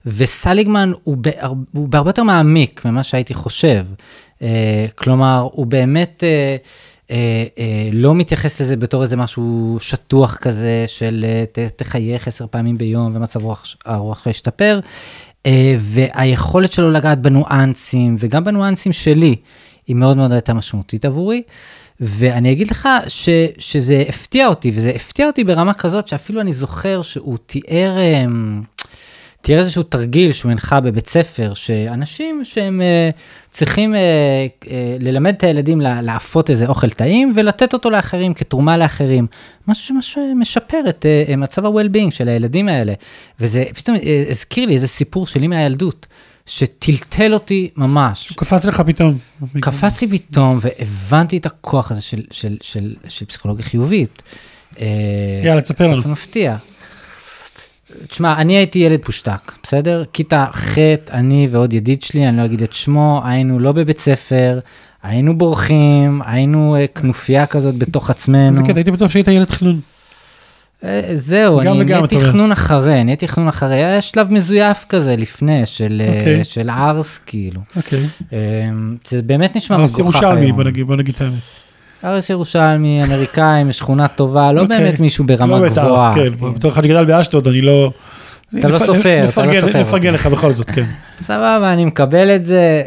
[0.06, 3.86] וסליגמן הוא, בהר, הוא בהרבה יותר מעמיק ממה שהייתי חושב.
[4.42, 6.56] אה, כלומר, הוא באמת אה,
[7.12, 12.46] אה, אה, לא מתייחס לזה בתור איזה משהו שטוח כזה של אה, ת, תחייך עשר
[12.48, 13.40] פעמים ביום ומצב
[13.86, 14.80] הרוח, ישתפר,
[15.80, 19.36] והיכולת שלו לגעת בניואנסים, וגם בניואנסים שלי,
[19.88, 21.42] היא מאוד מאוד הייתה משמעותית עבורי.
[22.00, 27.02] ואני אגיד לך ש, שזה הפתיע אותי, וזה הפתיע אותי ברמה כזאת שאפילו אני זוכר
[27.02, 27.98] שהוא תיאר,
[29.40, 33.10] אה, תיאר איזשהו תרגיל שהוא הנחה בבית ספר, שאנשים שהם אה,
[33.52, 34.00] צריכים אה,
[34.72, 39.28] אה, ללמד את הילדים לאפות איזה אוכל טעים ולתת אותו לאחרים כתרומה לאחרים.
[39.68, 42.94] משהו שממש משפר את אה, מצב ה-well-being של הילדים האלה.
[43.40, 46.08] וזה פתאום אה, הזכיר לי איזה סיפור שלי מהילדות,
[46.46, 48.30] שטלטל אותי ממש.
[48.30, 49.18] הוא קפץ לך פתאום.
[49.60, 54.24] קפץ לי פתאום והבנתי את הכוח הזה של, של, של, של פסיכולוגיה חיובית.
[55.44, 56.10] יאללה, תספר לנו.
[56.10, 56.58] מפתיע.
[58.08, 60.04] תשמע, אני הייתי ילד פושטק, בסדר?
[60.14, 60.78] כיתה ח',
[61.12, 64.60] אני ועוד ידיד שלי, אני לא אגיד את שמו, היינו לא בבית ספר,
[65.04, 68.50] היינו בורחים, היינו אה, כנופיה כזאת בתוך עצמנו.
[68.50, 69.80] איזה קטע, הייתי בטוח שהיית ילד חנון.
[70.84, 72.20] אה, זהו, אני נהייתי.
[72.20, 76.44] חנון אחרי, נהייתי חנון אחרי, היה שלב מזויף כזה לפני, של, אה, אוקיי.
[76.44, 77.62] של ארס, כאילו.
[77.76, 78.00] אוקיי.
[78.34, 78.38] אה,
[79.08, 80.56] זה באמת נשמע ארס מגוחך ירושלמי, היום.
[80.56, 81.34] בוא נגיד, בוא נגיד את האמת.
[82.04, 84.78] ארס ירושלמי, אמריקאים, שכונה טובה, לא אוקיי.
[84.78, 86.08] באמת מישהו ברמה לא באמת גבוהה.
[86.08, 86.40] ארס, כן.
[86.40, 86.54] כן.
[86.54, 87.92] בתור אחד שגדל באשדוד, אני לא...
[88.60, 90.14] אתה לא סופר, אתה לא סופר נפרגן.
[90.14, 90.86] לך בכל זאת, כן.
[91.22, 92.84] סבבה, אני מקבל את זה.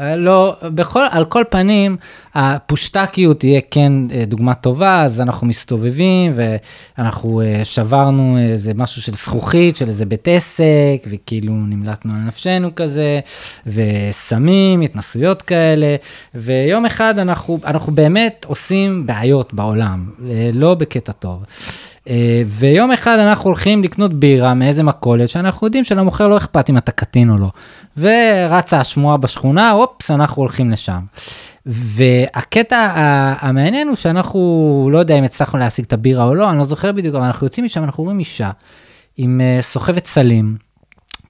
[0.00, 1.96] אה, לא, בכל, על כל פנים,
[2.34, 9.14] הפושטקיות תהיה כן אה, דוגמה טובה, אז אנחנו מסתובבים ואנחנו אה, שברנו איזה משהו של
[9.14, 13.20] זכוכית, של איזה בית עסק, וכאילו נמלטנו על נפשנו כזה,
[13.66, 15.96] וסמים, התנסויות כאלה,
[16.34, 21.44] ויום אחד אנחנו, אנחנו באמת עושים בעיות בעולם, אה, לא בקטע טוב.
[22.08, 26.78] אה, ויום אחד אנחנו הולכים לקנות בירה מאיזה מכולת שאנחנו יודעים שלמוכר לא אכפת אם
[26.78, 27.50] אתה קטין או לא.
[27.96, 31.00] ורצה השמועה בשכונה, אופס, אנחנו הולכים לשם.
[31.66, 32.92] והקטע
[33.40, 36.92] המעניין הוא שאנחנו, לא יודע אם הצלחנו להשיג את הבירה או לא, אני לא זוכר
[36.92, 38.50] בדיוק, אבל אנחנו יוצאים משם, אנחנו רואים אישה
[39.16, 40.56] עם אה, סוחבת סלים,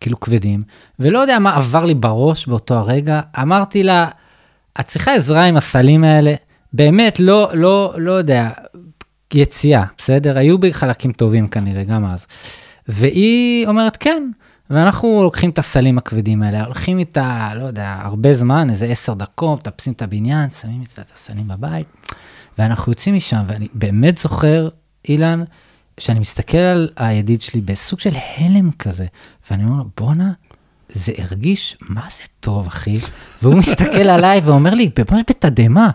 [0.01, 0.63] כאילו כבדים,
[0.99, 4.09] ולא יודע מה עבר לי בראש באותו הרגע, אמרתי לה,
[4.81, 6.35] את צריכה עזרה עם הסלים האלה?
[6.73, 8.51] באמת, לא, לא, לא יודע,
[9.37, 10.39] יציאה, בסדר?
[10.39, 12.27] היו בי חלקים טובים כנראה, גם אז.
[12.89, 14.31] והיא אומרת כן,
[14.71, 19.69] ואנחנו לוקחים את הסלים הכבדים האלה, הולכים איתה, לא יודע, הרבה זמן, איזה עשר דקות,
[19.69, 21.87] מטפסים את הבניין, שמים אצלה את הסלים בבית,
[22.59, 24.69] ואנחנו יוצאים משם, ואני באמת זוכר,
[25.09, 25.45] אילן,
[26.01, 29.07] שאני מסתכל על הידיד שלי בסוג של הלם כזה,
[29.51, 30.33] ואני אומר לו, בואנה,
[30.93, 32.99] זה הרגיש, מה זה טוב, אחי?
[33.43, 35.91] והוא מסתכל עליי ואומר לי, ממש בתדהמה.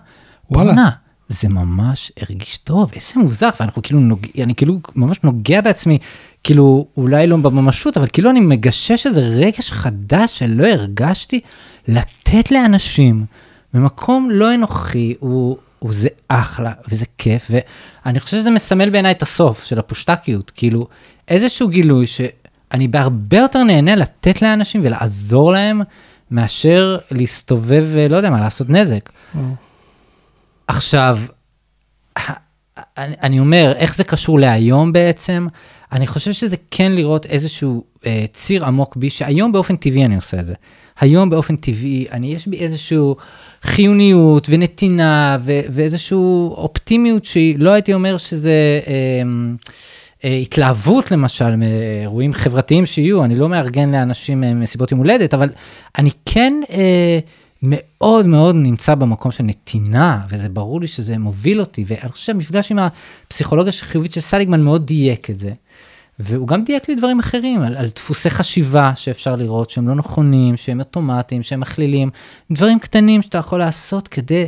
[0.50, 0.90] בואנה,
[1.32, 4.28] זה ממש הרגיש טוב, איזה מוזר, ואנחנו כאילו, נוג...
[4.44, 5.98] אני כאילו ממש נוגע בעצמי,
[6.44, 11.40] כאילו, אולי לא בממשות, אבל כאילו אני מגשש איזה רגש חדש שלא הרגשתי,
[11.88, 13.26] לתת לאנשים
[13.74, 17.52] ממקום לא אנוכי, הוא, הוא זה אחלה, וזה כיף,
[18.06, 20.88] ואני חושב שזה מסמל בעיניי את הסוף של הפושטקיות, כאילו,
[21.28, 25.82] איזשהו גילוי שאני בהרבה יותר נהנה לתת לאנשים ולעזור להם,
[26.32, 29.10] מאשר להסתובב, לא יודע מה, לעשות נזק.
[30.72, 31.20] עכשיו,
[32.98, 35.48] אני, אומר, איך זה קשור להיום בעצם?
[35.92, 40.40] אני חושב שזה כן לראות איזשהו אה, ציר עמוק בי, שהיום באופן טבעי אני עושה
[40.40, 40.54] את זה.
[41.00, 43.16] היום באופן טבעי, אני, יש בי איזשהו
[43.64, 48.94] חיוניות ונתינה ו- ואיזשהו אופטימיות שהיא, לא הייתי אומר שזה אה,
[50.24, 55.50] אה, התלהבות למשל מאירועים חברתיים שיהיו, אני לא מארגן לאנשים אה, מסיבות יום הולדת, אבל
[55.98, 56.62] אני כן...
[56.70, 57.20] אה,
[57.62, 62.72] מאוד מאוד נמצא במקום של נתינה, וזה ברור לי שזה מוביל אותי, ואני חושב שהמפגש
[62.72, 65.52] עם הפסיכולוגיה החיובית של סליגמן מאוד דייק את זה.
[66.20, 70.58] והוא גם דייק לי דברים אחרים, על, על דפוסי חשיבה שאפשר לראות שהם לא נכונים,
[70.58, 72.10] שהם אוטומטיים, שהם מכלילים,
[72.52, 74.46] דברים קטנים שאתה יכול לעשות כדי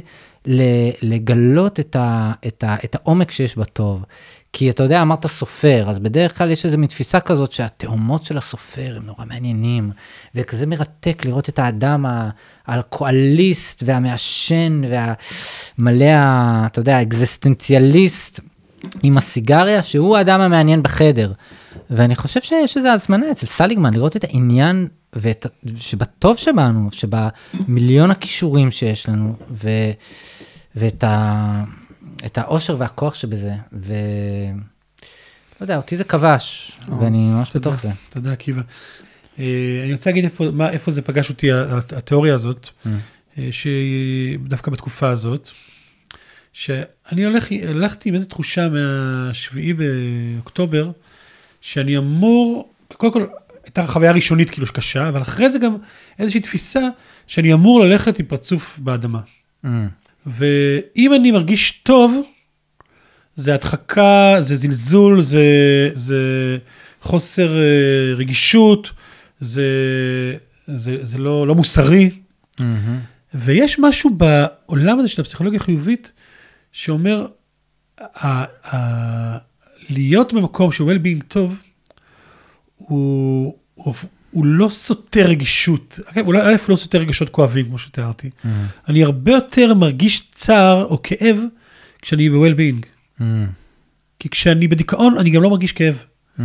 [1.01, 4.03] לגלות את, ה, את, ה, את העומק שיש בטוב.
[4.53, 8.37] כי אתה יודע, אמרת סופר, אז בדרך כלל יש איזו מין תפיסה כזאת שהתאומות של
[8.37, 9.91] הסופר הם נורא מעניינים,
[10.35, 12.05] וכזה מרתק לראות את האדם
[12.67, 16.05] האלכוהוליסט והמעשן והמלא,
[16.65, 18.39] אתה יודע, האקזיסטנציאליסט
[19.03, 21.31] עם הסיגריה, שהוא האדם המעניין בחדר.
[21.89, 25.45] ואני חושב שיש איזו הזמנה אצל סליגמן לראות את העניין ואת,
[25.75, 29.69] שבטוב שבנו, שבמיליון הכישורים שיש לנו, ו,
[30.75, 31.63] ואת ה...
[32.25, 33.93] את האושר והכוח שבזה, ו...
[35.61, 37.69] לא יודע, אותי זה כבש, או, ואני ממש תודה.
[37.69, 37.89] בתוך זה.
[38.09, 38.61] תודה, עקיבא.
[39.39, 41.51] אה, אני רוצה להגיד איפה, מה, איפה זה פגש אותי,
[41.97, 42.87] התיאוריה הזאת, Mm.
[43.37, 45.49] אה, שדווקא בתקופה הזאת,
[46.53, 50.91] שאני הולך, הלכתי עם איזו תחושה מהשביעי באוקטובר,
[51.61, 53.25] שאני אמור, קודם כל,
[53.63, 55.75] הייתה חוויה ראשונית כאילו שקשה, אבל אחרי זה גם
[56.19, 56.81] איזושהי תפיסה
[57.27, 59.19] שאני אמור ללכת עם פרצוף באדמה.
[59.65, 59.67] Mm.
[60.25, 62.21] ואם אני מרגיש טוב,
[63.35, 65.45] זה הדחקה, זה זלזול, זה,
[65.93, 66.57] זה
[67.01, 68.91] חוסר אה, רגישות,
[69.41, 69.67] זה,
[70.67, 72.09] זה, זה לא, לא מוסרי.
[72.59, 72.99] מהמם.
[73.33, 76.11] ויש משהו בעולם הזה של הפסיכולוגיה החיובית,
[76.71, 77.27] שאומר,
[77.99, 78.43] ה,
[78.75, 79.37] ה,
[79.89, 81.61] להיות במקום שהוא well-being טוב,
[82.77, 83.93] הוא, הוא,
[84.33, 88.47] הוא לא סותר רגישות, אולי א' לא סותר רגשות כואבים כמו שתיארתי, Mm,
[88.87, 91.37] אני הרבה יותר מרגיש צער או כאב
[92.01, 92.85] כשאני ב-well-being,
[93.19, 93.23] mm,
[94.19, 96.03] כי כשאני בדיכאון אני גם לא מרגיש כאב,
[96.39, 96.41] mm,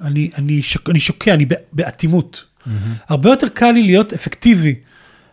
[0.00, 2.44] אני, אני, שוק, אני שוקע, אני באטימות.
[2.66, 2.70] mm,
[3.08, 4.74] הרבה יותר קל לי להיות אפקטיבי,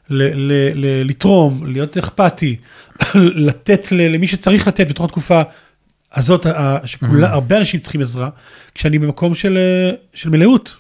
[0.10, 2.56] ל- ל- ל- לתרום, להיות אכפתי,
[3.16, 5.42] לתת ל- למי שצריך לתת בתוך התקופה
[6.14, 6.46] הזאת,
[6.86, 7.34] שכולה, Mhm.
[7.34, 8.30] הרבה אנשים צריכים עזרה,
[8.76, 10.76] כשאני במקום של, אה, של מלאות?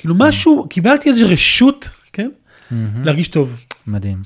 [0.00, 2.28] כאילו משהו, קיבלתי איזו רשות, כן?
[2.70, 2.74] mm.
[3.04, 3.56] להרגיש טוב.
[3.86, 4.22] מדהים.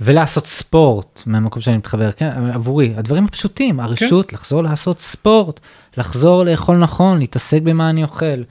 [0.00, 5.60] ולעשות ספורט, מהמקום שאני מתחבר, כן, עבורי, הדברים הפשוטים, הרשות לחזור לעשות ספורט,
[5.96, 8.42] לחזור לאכול נכון, להתעסק במה אני אוכל,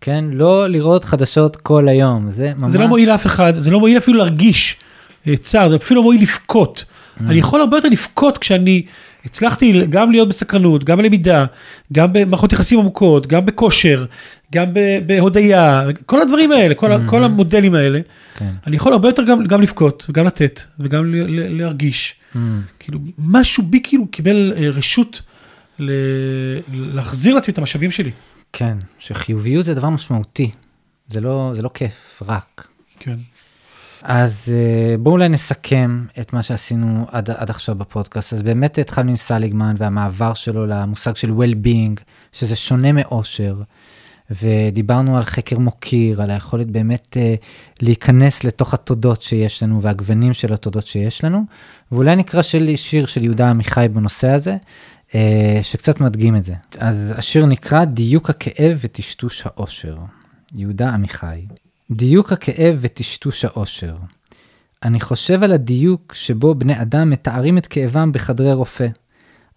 [0.00, 2.72] כן, לא לראות חדשות כל היום, זה ממש...
[2.72, 4.76] זה לא מועיל לאף אחד, זה לא מועיל אפילו להרגיש
[5.28, 6.84] אה, צער, זה אפילו לא מועיל לבכות.
[7.20, 8.82] אני יכול הרבה יותר לבכות כשאני
[9.24, 11.46] הצלחתי גם להיות בסקרנות, גם בלמידה,
[11.92, 14.04] גם במערכות יחסים עמוקות, גם בכושר,
[14.52, 14.66] גם
[15.06, 18.00] בהודיה, כל הדברים האלה, כל, ה- כל המודלים האלה.
[18.36, 18.50] כן.
[18.66, 22.14] אני יכול הרבה יותר גם, גם לבכות, וגם לתת, וגם ל- ל- להרגיש.
[22.34, 22.38] Mm,
[22.78, 25.22] כאילו, משהו בי כאילו קיבל אה, רשות
[25.78, 25.90] ל-
[26.72, 28.10] להחזיר לעצמי את המשאבים שלי.
[28.52, 30.50] כן, שחיוביות זה דבר משמעותי,
[31.10, 32.68] זה לא, זה לא כיף, רק.
[33.00, 33.16] כן.
[34.02, 38.32] אז אה, בואו אולי נסכם את מה שעשינו עד, עד עכשיו בפודקאסט.
[38.32, 42.00] אז באמת התחלנו עם סליגמן והמעבר שלו למושג של well-being,
[42.32, 43.56] שזה שונה מאושר,
[44.30, 47.34] ודיברנו על חקר מוקיר, על היכולת באמת אה,
[47.82, 51.44] להיכנס לתוך התודות שיש לנו והגוונים של התודות שיש לנו,
[51.92, 54.56] ואולי נקרא של שיר של יהודה עמיחי בנושא הזה,
[55.14, 56.54] אה, שקצת מדגים את זה.
[56.78, 59.96] אז השיר נקרא דיוק הכאב וטשטוש האושר.
[60.54, 61.46] יהודה עמיחי.
[61.90, 63.96] דיוק הכאב וטשטוש האושר.
[64.82, 68.86] אני חושב על הדיוק שבו בני אדם מתארים את כאבם בחדרי רופא.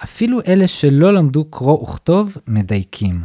[0.03, 3.23] אפילו אלה שלא למדו קרוא וכתוב, מדייקים.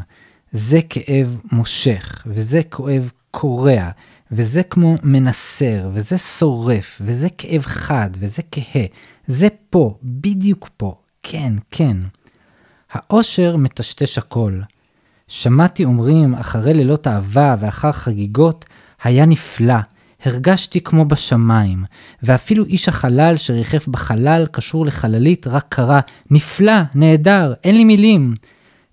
[0.52, 3.88] זה כאב מושך, וזה כואב קורע,
[4.32, 8.84] וזה כמו מנסר, וזה שורף, וזה כאב חד, וזה כהה.
[9.26, 10.94] זה פה, בדיוק פה.
[11.22, 11.96] כן, כן.
[12.92, 14.60] האושר מטשטש הכל.
[15.28, 18.64] שמעתי אומרים אחרי לילות אהבה ואחר חגיגות,
[19.02, 19.74] היה נפלא,
[20.24, 21.84] הרגשתי כמו בשמיים,
[22.22, 26.00] ואפילו איש החלל שריחף בחלל קשור לחללית רק קרא,
[26.30, 28.34] נפלא, נהדר, אין לי מילים.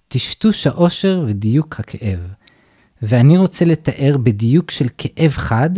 [0.10, 2.20] טשטוש האושר ודיוק הכאב.
[3.02, 5.70] ואני רוצה לתאר בדיוק של כאב חד,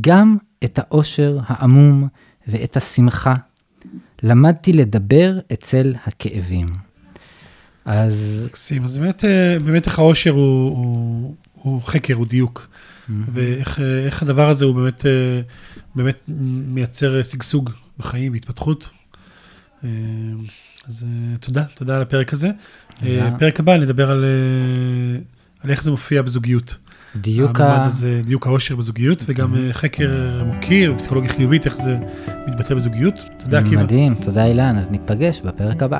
[0.00, 2.08] גם את האושר העמום
[2.48, 3.34] ואת השמחה.
[4.22, 6.72] למדתי לדבר אצל הכאבים.
[7.84, 12.68] אז מקסים, אז באמת, אה, באמת איך העושר הוא, הוא, הוא חקר, הוא דיוק.
[13.32, 15.40] ואיך אה, הדבר הזה הוא באמת, אה,
[15.94, 16.18] באמת
[16.68, 18.90] מייצר שגשוג בחיים, התפתחות.
[20.88, 21.06] אז
[21.40, 22.50] תודה, תודה על הפרק הזה.
[23.02, 23.30] אה.
[23.38, 25.20] פרק הבא נדבר על, אה,
[25.64, 26.76] על איך זה מופיע בזוגיות.
[27.16, 27.82] דיוק ה...
[27.82, 30.10] הזה, דיוק העושר בזוגיות, וגם אה, חקר
[30.46, 31.96] מוקיר ופסיכולוגיה חיובית, איך זה
[32.46, 33.14] מתבטא בזוגיות.
[33.36, 33.82] תודה, עקיבא.
[33.82, 35.98] מדהים, תודה אילן, אז ניפגש בפרק הבא.